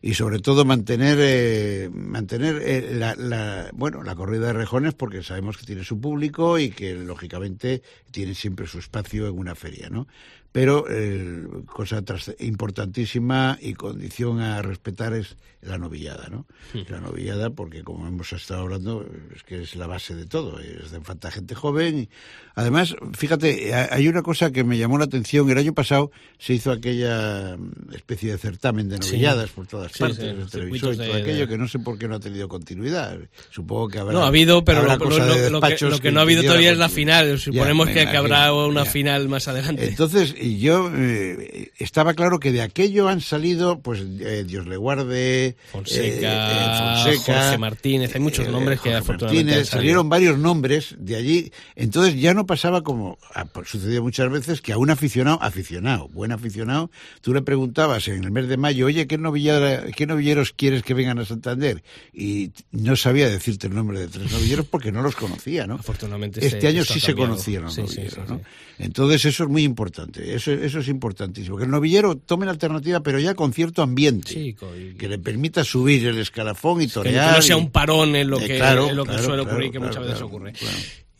[0.00, 5.24] y sobre todo mantener eh, mantener eh, la, la- bueno la corrida de rejones porque
[5.24, 9.90] sabemos que tiene su público y que lógicamente tiene siempre su espacio en una feria,
[9.90, 10.06] ¿no?
[10.52, 12.02] Pero eh, cosa
[12.38, 16.46] importantísima y condición a respetar es la novillada, ¿no?
[16.88, 20.90] La novillada porque como hemos estado hablando es que es la base de todo, es
[20.90, 22.10] de falta gente joven.
[22.54, 25.48] Además, fíjate, ha- hay una cosa que me llamó la atención.
[25.50, 29.12] El año pasado se hizo aquella mm, especie de certamen de Sí.
[29.12, 31.78] novilladas por todas Sí, partes, sí, televisor y todo de- aquello de- que no sé
[31.78, 33.18] por qué no ha tenido continuidad.
[33.50, 34.12] Supongo que habrá.
[34.14, 36.22] No, ha habido, pero lo, cosa lo- de lo que, despachos lo que no ha
[36.22, 37.38] habido todavía es la final.
[37.38, 38.90] Suponemos Ya, que, habrá una ya.
[38.90, 39.86] final más adelante.
[39.86, 45.56] Entonces, yo eh, estaba claro que de aquello han salido, pues, eh, Dios le guarde,
[45.70, 50.94] Fonseca, eh, eh, Fonseca, Jorge Martínez, hay muchos nombres que afortunadamente Martínez, salieron varios nombres
[50.98, 51.52] de allí.
[51.76, 56.32] Entonces ya no pasaba como ha sucedido muchas veces que a un aficionado, aficionado, buen
[56.32, 56.90] aficionado,
[57.20, 60.94] tú le preguntabas en el mes de mayo, oye, ¿qué, novillada, qué novilleros quieres que
[60.94, 61.82] vengan a Santander?
[62.12, 65.74] Y no sabía decirte el nombre de tres novilleros porque no los conocía, ¿no?
[65.76, 68.38] Afortunadamente Este año sí se conocieron Sí, sí, novilleros, sí, ¿no?
[68.38, 68.44] sí.
[68.78, 71.56] Entonces eso es muy importante, eso, eso es importantísimo.
[71.56, 74.56] Que el novillero tome la alternativa, pero ya con cierto ambiente,
[74.98, 77.36] que le permita subir el escalafón y Que torear.
[77.36, 79.52] no sea un parón en lo Eh, que, claro, en lo que claro, suele claro,
[79.56, 80.52] ocurrir, que muchas veces claro, ocurre.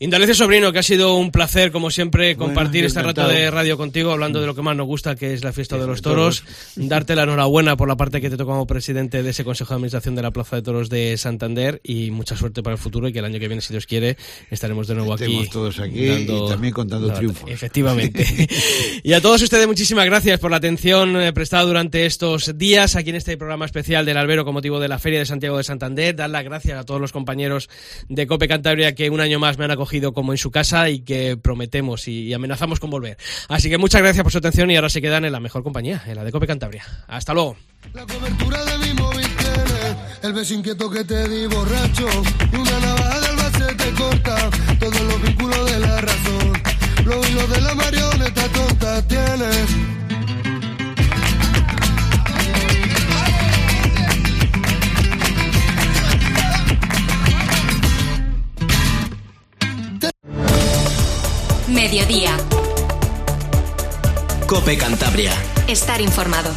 [0.03, 3.49] Indalecio Sobrino, que ha sido un placer, como siempre, Bueno, compartir yo este rato de
[3.49, 6.01] radio contigo, hablando de lo que más nos gusta, que es la fiesta de los
[6.01, 6.43] toros.
[6.75, 9.75] Darte la enhorabuena por la parte que te toca como presidente de ese Consejo de
[9.75, 13.13] Administración de la Plaza de Toros de Santander y mucha suerte para el futuro y
[13.13, 14.17] que el año que viene, si Dios quiere,
[14.51, 15.23] estaremos de nuevo aquí.
[15.23, 17.49] Estemos todos aquí dando- y también contando triunfos.
[17.49, 18.25] Efectivamente.
[19.03, 23.11] y a todos ustedes, muchísimas gracias por la atención eh, prestada durante estos días aquí
[23.11, 26.13] en este programa especial del Albero con motivo de la Feria de Santiago de Santander.
[26.13, 27.69] Dar las gracias a todos los compañeros
[28.09, 30.99] de Cope Cantabria que un año más me han acogido como en su casa y
[30.99, 33.17] que prometemos y amenazamos con volver.
[33.47, 36.03] Así que muchas gracias por su atención y ahora se quedan en la mejor compañía,
[36.07, 36.83] en la de Cope Cantabria.
[37.07, 37.55] Hasta luego.
[37.93, 42.07] cobertura de mi móvil tiene el beso inquieto que te di borracho
[42.53, 46.53] una navaja del base te corta todos los vínculos de la razón
[47.05, 50.02] los hilos de la marioneta tonta tienes
[61.83, 62.37] Mediodía.
[64.47, 65.33] Cope Cantabria.
[65.67, 66.49] Estar informado.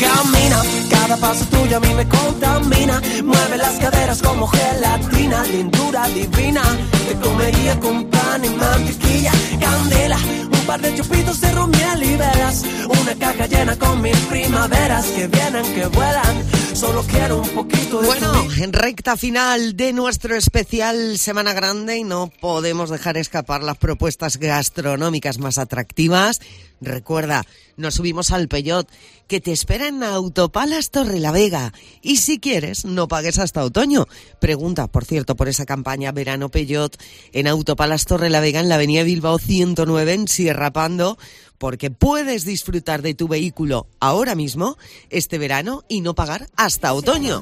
[0.00, 3.00] Camina, cada fase tuya a mí me contamina.
[3.22, 6.62] Mueve las caderas como gelatina, lindura divina.
[7.06, 10.18] Te comería con pan y mantequilla, candela.
[10.62, 12.64] Un par de chupitos de romiel y velas.
[12.88, 16.44] Una caja llena con mil primaveras que vienen, que vuelan.
[16.72, 22.04] Solo quiero un poquito de Bueno, en recta final de nuestro especial Semana Grande y
[22.04, 26.40] no podemos dejar escapar las propuestas gastronómicas más atractivas.
[26.80, 27.44] Recuerda,
[27.76, 28.88] nos subimos al Peyot,
[29.32, 31.72] que te espera en Autopalas Torre la Vega.
[32.02, 34.06] Y si quieres, no pagues hasta otoño.
[34.40, 37.02] Pregunta, por cierto, por esa campaña Verano Peyot
[37.32, 41.16] en Autopalas Torre la Vega, en la avenida Bilbao 109, en Sierra Pando,
[41.56, 44.76] porque puedes disfrutar de tu vehículo ahora mismo,
[45.08, 47.40] este verano, y no pagar hasta otoño.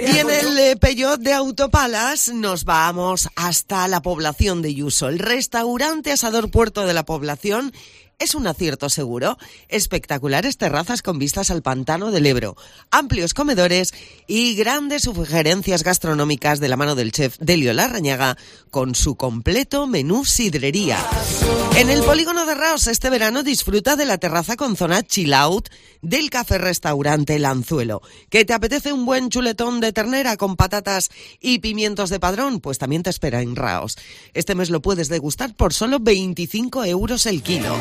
[0.00, 5.08] Y en el eh, Peyot de Autopalas nos vamos hasta la población de Yuso.
[5.08, 7.72] El restaurante Asador Puerto de la Población
[8.20, 9.36] es un acierto seguro.
[9.68, 12.56] Espectaculares terrazas con vistas al pantano del Ebro,
[12.90, 13.92] amplios comedores
[14.28, 18.36] y grandes sugerencias gastronómicas de la mano del chef Delio Larrañaga
[18.70, 20.98] con su completo menú sidrería.
[21.76, 25.68] En el polígono de Raos este verano disfruta de la terraza con zona chill out
[26.02, 28.02] del café restaurante El Anzuelo.
[28.28, 31.10] ¿Que te apetece un buen chuletón de ternera con patatas
[31.40, 32.60] y pimientos de padrón?
[32.60, 33.96] Pues también te espera en Raos.
[34.34, 37.76] Este mes lo puedes degustar por solo 25 euros el kilo.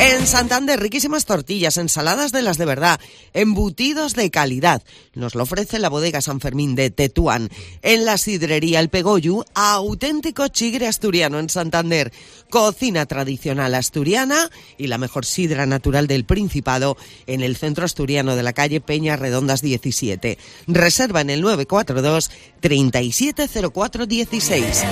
[0.00, 3.00] En Santander, riquísimas tortillas, ensaladas de las de verdad,
[3.34, 4.84] embutidos de calidad.
[5.14, 7.50] Nos lo ofrece la bodega San Fermín de Tetuán.
[7.82, 12.12] En la sidrería El Pegoyu, auténtico chigre asturiano en Santander.
[12.48, 14.48] Cocina tradicional asturiana
[14.78, 19.16] y la mejor sidra natural del Principado en el centro asturiano de la calle Peña
[19.16, 20.38] Redondas 17.
[20.68, 24.84] Reserva en el 942 370416.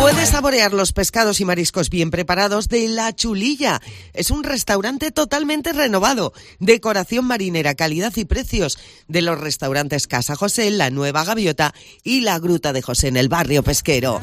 [0.00, 3.82] Puedes saborear los pescados y mariscos bien preparados de La Chulilla.
[4.14, 6.32] Es un restaurante totalmente renovado.
[6.58, 8.78] Decoración marinera, calidad y precios
[9.08, 13.28] de los restaurantes Casa José, La Nueva Gaviota y La Gruta de José en el
[13.28, 14.22] barrio pesquero.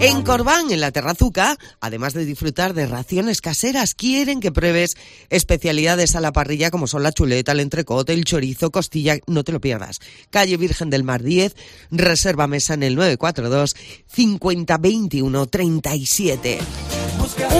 [0.00, 4.96] En Corbán, en la Terrazuca, además de disfrutar de raciones caseras, quieren que pruebes
[5.28, 9.18] especialidades a la parrilla como son la chuleta, el entrecote, el chorizo, costilla.
[9.26, 10.00] No te lo pierdas.
[10.30, 11.54] Calle Virgen del Mar 10,
[11.90, 13.76] reserva mesa en el 942
[14.06, 14.78] 50
[15.18, 16.58] 21 37.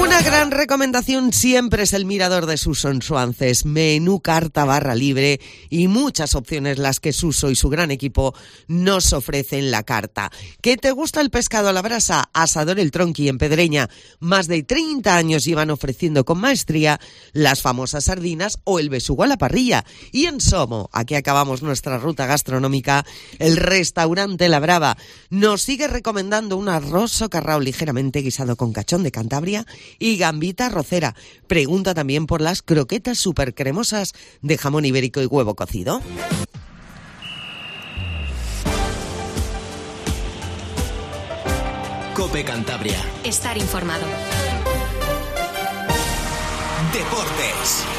[0.00, 3.64] Una gran recomendación siempre es el mirador de Suso en Suances.
[3.64, 8.34] Menú carta barra libre y muchas opciones las que Suso y su gran equipo
[8.66, 10.30] nos ofrecen la carta.
[10.62, 12.30] ¿Que te gusta el pescado a la brasa?
[12.32, 13.90] Asador El Tronqui en Pedreña.
[14.20, 16.98] Más de 30 años llevan ofreciendo con maestría
[17.32, 19.84] las famosas sardinas o el besugo a la parrilla.
[20.12, 23.04] Y en Somo, aquí acabamos nuestra ruta gastronómica,
[23.38, 24.96] el restaurante La Brava
[25.30, 27.12] nos sigue recomendando un arroz
[27.58, 29.66] ligeramente guisado con cachón de Cantabria
[29.98, 31.14] y gambita rocera.
[31.46, 36.02] Pregunta también por las croquetas super cremosas de jamón ibérico y huevo cocido.
[42.14, 42.98] Cope Cantabria.
[43.24, 44.04] Estar informado.
[46.92, 47.97] Deportes.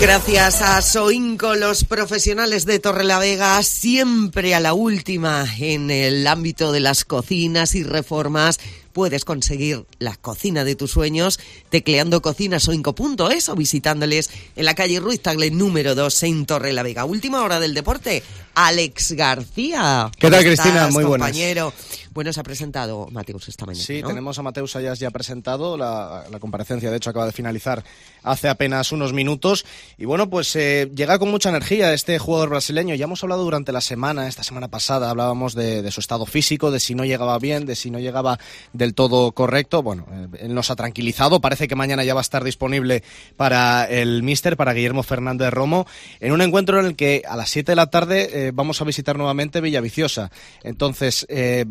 [0.00, 6.80] Gracias a Soinco, los profesionales de Torrelavega, siempre a la última en el ámbito de
[6.80, 8.58] las cocinas y reformas.
[8.94, 15.20] Puedes conseguir la cocina de tus sueños tecleando cocinasoinco.es o visitándoles en la calle Ruiz
[15.20, 17.04] Tagle número 2 en Torrelavega.
[17.04, 18.22] Última hora del deporte,
[18.54, 20.10] Alex García.
[20.16, 20.74] ¿Qué tal, ¿Cómo Cristina?
[20.76, 21.26] estás, Muy buenas.
[21.28, 21.72] compañero?
[22.12, 23.84] Bueno, se ha presentado Mateus esta mañana.
[23.84, 24.06] Sí, ¿no?
[24.06, 25.76] tenemos a Mateus Ayas ya presentado.
[25.76, 27.82] La, la comparecencia, de hecho, acaba de finalizar
[28.22, 29.66] hace apenas unos minutos.
[29.98, 32.94] Y bueno, pues eh, llega con mucha energía este jugador brasileño.
[32.94, 36.70] Ya hemos hablado durante la semana, esta semana pasada, hablábamos de, de su estado físico,
[36.70, 38.38] de si no llegaba bien, de si no llegaba
[38.84, 39.82] del todo correcto.
[39.82, 41.40] Bueno, eh, él nos ha tranquilizado.
[41.40, 43.02] Parece que mañana ya va a estar disponible
[43.36, 45.86] para el míster, para Guillermo Fernández Romo,
[46.20, 48.84] en un encuentro en el que a las 7 de la tarde eh, vamos a
[48.84, 50.30] visitar nuevamente Villaviciosa.
[50.62, 51.64] Entonces, eh,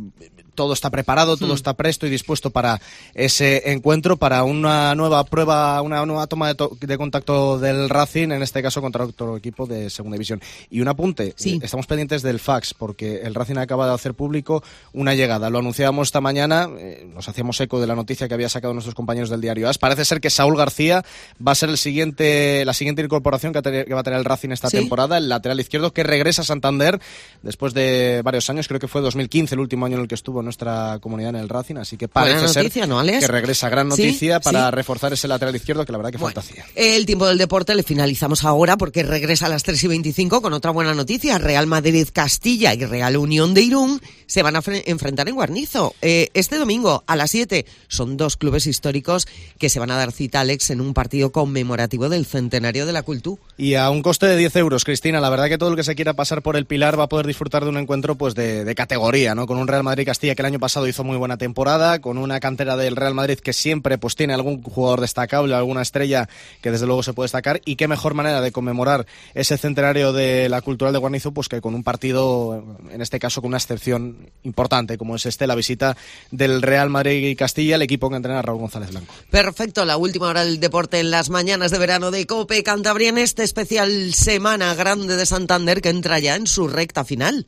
[0.56, 1.56] todo está preparado, todo Hmm.
[1.56, 2.80] está presto y dispuesto para
[3.14, 8.32] ese encuentro, para una nueva prueba, una nueva toma de, to- de contacto del Racing,
[8.32, 10.42] en este caso contra otro equipo de segunda división.
[10.70, 11.56] Y un apunte, Sí.
[11.56, 15.50] eh, estamos pendientes del fax, porque el Racing acaba de hacer público una llegada.
[15.50, 18.96] Lo anunciábamos esta mañana, eh, nos hacíamos eco de la noticia que había sacado nuestros
[18.96, 19.78] compañeros del diario AS.
[19.78, 21.04] Parece ser que Saúl García
[21.46, 24.04] va a ser el siguiente, la siguiente incorporación que, va a tener- que va a
[24.04, 24.78] tener el Racing esta Sí.
[24.78, 27.00] temporada, el lateral izquierdo que regresa a Santander
[27.42, 30.43] después de varios años, creo que fue 2015 el último año en el que estuvo
[30.44, 33.20] nuestra comunidad en el Racing, así que Buena parece noticia, ser ¿no, Alex?
[33.20, 33.70] que regresa.
[33.70, 34.76] Gran Sí, noticia para sí.
[34.76, 36.66] reforzar ese lateral izquierdo que la verdad que falta hacía.
[36.76, 40.54] El tiempo del deporte le finalizamos ahora porque regresa a las 3 y 25 con
[40.54, 41.38] otra buena noticia.
[41.38, 45.94] Real Madrid Castilla y Real Unión de Irún se van a fre- enfrentar en Guarnizo.
[46.02, 49.28] Eh, este domingo a las 7 son dos clubes históricos
[49.60, 53.04] que se van a dar cita, Alex, en un partido conmemorativo del centenario de la
[53.04, 53.42] cultura.
[53.58, 55.96] Y a un coste de 10 euros, Cristina, la verdad que todo el que se
[55.96, 58.76] quiera pasar por el Pilar va a poder disfrutar de un encuentro pues de, de
[58.76, 59.46] categoría, ¿no?
[59.46, 62.40] Con un Real Madrid Castilla que el año pasado hizo muy buena temporada, con una
[62.40, 66.28] cantera del Real Madrid que siempre pues tiene algún jugador destacable, alguna estrella
[66.62, 70.50] que desde luego se puede destacar y qué mejor manera de conmemorar ese centenario de
[70.50, 74.30] la cultural de Guarnizo pues que con un partido, en este caso con una excepción
[74.44, 75.98] importante como es este, la visita
[76.32, 79.14] del Real Madrid y Castilla, el equipo que entrena Raúl González Blanco.
[79.30, 83.18] Perfecto, la última hora del deporte en las mañanas de verano de Cope Cantabria en
[83.18, 87.48] este especial Semana Grande de Santander que entra ya en su recta final.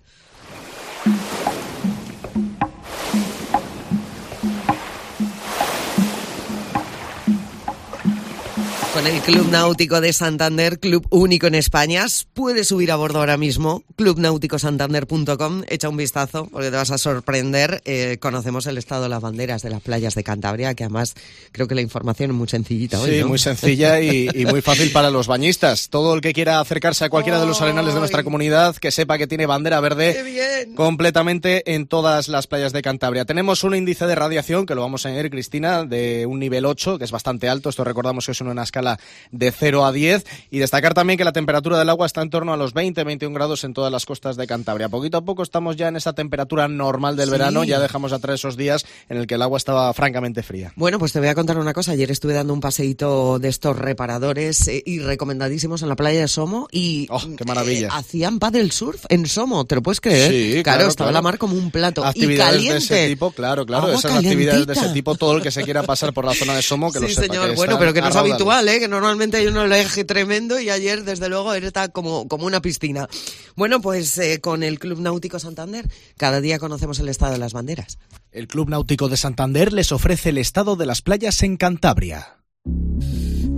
[8.95, 13.35] Con el Club Náutico de Santander, club único en España, puedes subir a bordo ahora
[13.35, 17.81] mismo, clubnauticosantander.com, echa un vistazo porque te vas a sorprender.
[17.83, 21.13] Eh, conocemos el estado de las banderas de las playas de Cantabria, que además
[21.51, 23.27] creo que la información es muy sencillita hoy, Sí, ¿no?
[23.27, 25.89] muy sencilla y, y muy fácil para los bañistas.
[25.89, 29.17] Todo el que quiera acercarse a cualquiera de los arenales de nuestra comunidad, que sepa
[29.17, 33.25] que tiene bandera verde completamente en todas las playas de Cantabria.
[33.25, 36.97] Tenemos un índice de radiación, que lo vamos a añadir, Cristina, de un nivel 8,
[36.97, 37.67] que es bastante alto.
[37.67, 38.84] Esto recordamos que es una escala
[39.31, 40.23] de 0 a 10.
[40.51, 43.63] Y destacar también que la temperatura del agua está en torno a los 20-21 grados
[43.63, 44.89] en todas las costas de Cantabria.
[44.89, 47.31] Poquito a poco estamos ya en esa temperatura normal del Sí.
[47.31, 47.63] verano.
[47.63, 50.71] Ya dejamos atrás esos días en el que el agua estaba francamente fría.
[50.75, 51.91] Bueno, pues te voy a contar una cosa.
[51.93, 56.27] Ayer estuve dando un paseíto de estos reparadores eh, y recomendadísimos en la playa de
[56.27, 57.87] Somo y Oh, qué maravilla.
[57.87, 59.65] eh, hacían paddle surf en Somo.
[59.65, 60.31] ¿Te lo puedes creer?
[60.31, 61.13] Sí, claro, claro, estaba claro.
[61.13, 62.77] la mar como un plato y actividades de caliente.
[62.77, 64.85] ese tipo, claro, claro, Agua esas actividades de calientita.
[64.85, 67.07] ese tipo, todo el que se quiera pasar por la zona de Somo, que lo
[67.07, 67.27] sí, sepa.
[67.27, 67.49] señor.
[67.49, 68.74] que bueno, pero que no es habitual, ¿eh?
[68.79, 73.07] Que normalmente hay un oleaje tremendo y ayer, desde luego, era como, como una piscina.
[73.55, 77.53] Bueno, pues eh, con el Club Náutico Santander, cada día conocemos el estado de las
[77.53, 77.97] banderas.
[78.31, 82.37] El Club Náutico de Santander les ofrece el estado de las playas en Cantabria.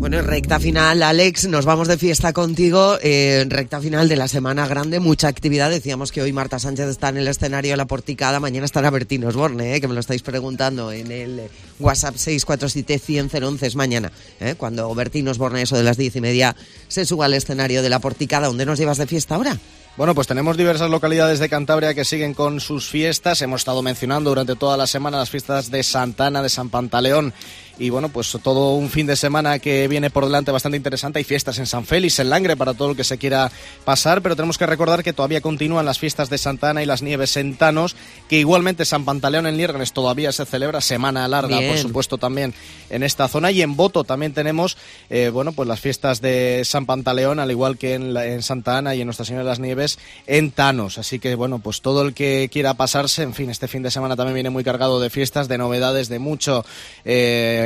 [0.10, 2.98] Bueno, recta final, Alex, nos vamos de fiesta contigo.
[3.02, 5.70] eh, recta final de la semana grande, mucha actividad.
[5.70, 9.26] Decíamos que hoy Marta Sánchez está en el escenario de la porticada, mañana estará Bertín
[9.26, 11.50] Osborne, eh, que me lo estáis preguntando en el eh,
[11.82, 16.56] WhatsApp 647-100-011, es mañana, eh, cuando Bertín Osborne, eso de las diez y media,
[16.88, 18.48] se suba al escenario de la porticada.
[18.48, 19.58] ¿Dónde nos llevas de fiesta ahora?
[19.98, 23.42] Bueno, pues tenemos diversas localidades de Cantabria que siguen con sus fiestas.
[23.42, 27.34] Hemos estado mencionando durante toda la semana las fiestas de Santana, de San Pantaleón.
[27.80, 31.20] Y bueno, pues todo un fin de semana que viene por delante bastante interesante.
[31.20, 33.52] Hay fiestas en San Félix, en Langre, para todo el que se quiera
[33.86, 34.22] pasar.
[34.24, 37.56] Pero tenemos que recordar que todavía continúan las fiestas de Santana y las nieves en
[37.56, 37.96] Tanos,
[38.30, 40.82] que igualmente San Pantaleón en Lierganes todavía se celebra.
[40.82, 41.72] Semana larga, Bien.
[41.72, 42.54] por supuesto, también
[42.90, 43.52] en esta zona.
[43.52, 44.78] Y en Boto también tenemos,
[45.10, 48.78] eh, bueno, pues las fiestas de San Pantaleón, al igual que en, la- en Santa
[48.80, 50.98] Ana y en Nuestra Señora de las Nieves, en Tanos.
[50.98, 54.16] Así que, bueno, pues todo el que quiera pasarse, en fin, este fin de semana
[54.16, 56.66] también viene muy cargado de fiestas, de novedades, de mucho,
[57.06, 57.66] eh,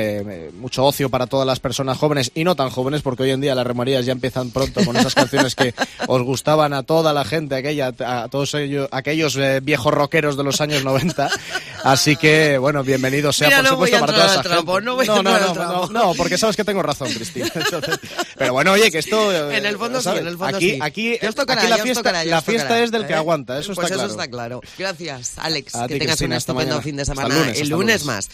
[0.53, 3.55] mucho ocio para todas las personas jóvenes y no tan jóvenes, porque hoy en día
[3.55, 5.73] las remorías ya empiezan pronto con esas canciones que
[6.07, 10.43] os gustaban a toda la gente, aquella, a todos ellos, aquellos eh, viejos rockeros de
[10.43, 11.29] los años 90.
[11.83, 14.85] Así que, bueno, bienvenidos sea, Mira, por no supuesto, para toda esa trapo, gente.
[14.85, 15.87] no voy a no, no, trapo.
[15.91, 17.49] no, no, porque sabes que tengo razón, Cristina.
[17.55, 17.99] Entonces,
[18.37, 19.31] pero bueno, oye, que esto...
[19.51, 20.21] eh, En el fondo sí, ¿sabes?
[20.21, 20.79] en el fondo aquí, sí.
[20.81, 23.17] Aquí, tocará, aquí la fiesta, tocará, la fiesta tocará, es del que ¿eh?
[23.17, 24.07] aguanta, eso pues está claro.
[24.11, 24.61] eso está claro.
[24.77, 25.75] Gracias, Alex.
[25.75, 26.81] A que tengas Cristina, un hasta estupendo mañana.
[26.83, 27.33] fin de Hasta semana.
[27.35, 28.05] el lunes, el hasta el lunes lunes.
[28.05, 28.29] más.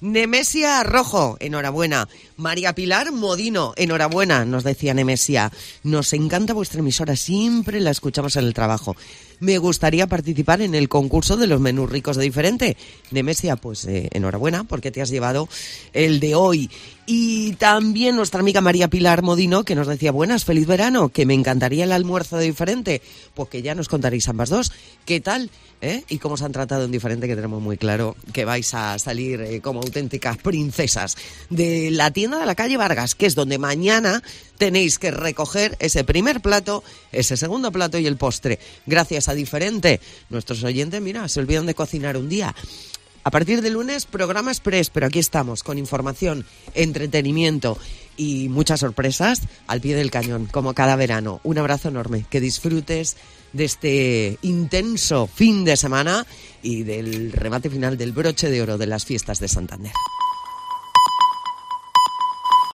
[0.00, 2.08] Nemesia Rojo, enhorabuena.
[2.36, 5.52] María Pilar Modino, enhorabuena, nos decía Nemesia.
[5.82, 8.96] Nos encanta vuestra emisora, siempre la escuchamos en el trabajo.
[9.44, 12.78] Me gustaría participar en el concurso de los menús ricos de diferente.
[13.10, 15.50] Nemesia, pues eh, enhorabuena porque te has llevado
[15.92, 16.70] el de hoy.
[17.04, 21.34] Y también nuestra amiga María Pilar Modino que nos decía, buenas, feliz verano, que me
[21.34, 23.02] encantaría el almuerzo de diferente.
[23.34, 24.72] Pues que ya nos contaréis ambas dos.
[25.04, 25.50] ¿Qué tal?
[25.82, 26.02] ¿Eh?
[26.08, 29.42] Y cómo os han tratado en diferente, que tenemos muy claro que vais a salir
[29.42, 31.18] eh, como auténticas princesas
[31.50, 34.22] de la tienda de la calle Vargas, que es donde mañana
[34.58, 36.82] tenéis que recoger ese primer plato,
[37.12, 38.58] ese segundo plato y el postre.
[38.86, 40.00] Gracias a diferente.
[40.30, 42.54] Nuestros oyentes, mira, se olvidan de cocinar un día.
[43.26, 46.44] A partir de lunes, programa express, pero aquí estamos con información,
[46.74, 47.78] entretenimiento
[48.18, 51.40] y muchas sorpresas al pie del cañón, como cada verano.
[51.42, 53.16] Un abrazo enorme, que disfrutes
[53.54, 56.26] de este intenso fin de semana
[56.62, 59.92] y del remate final del broche de oro de las fiestas de Santander.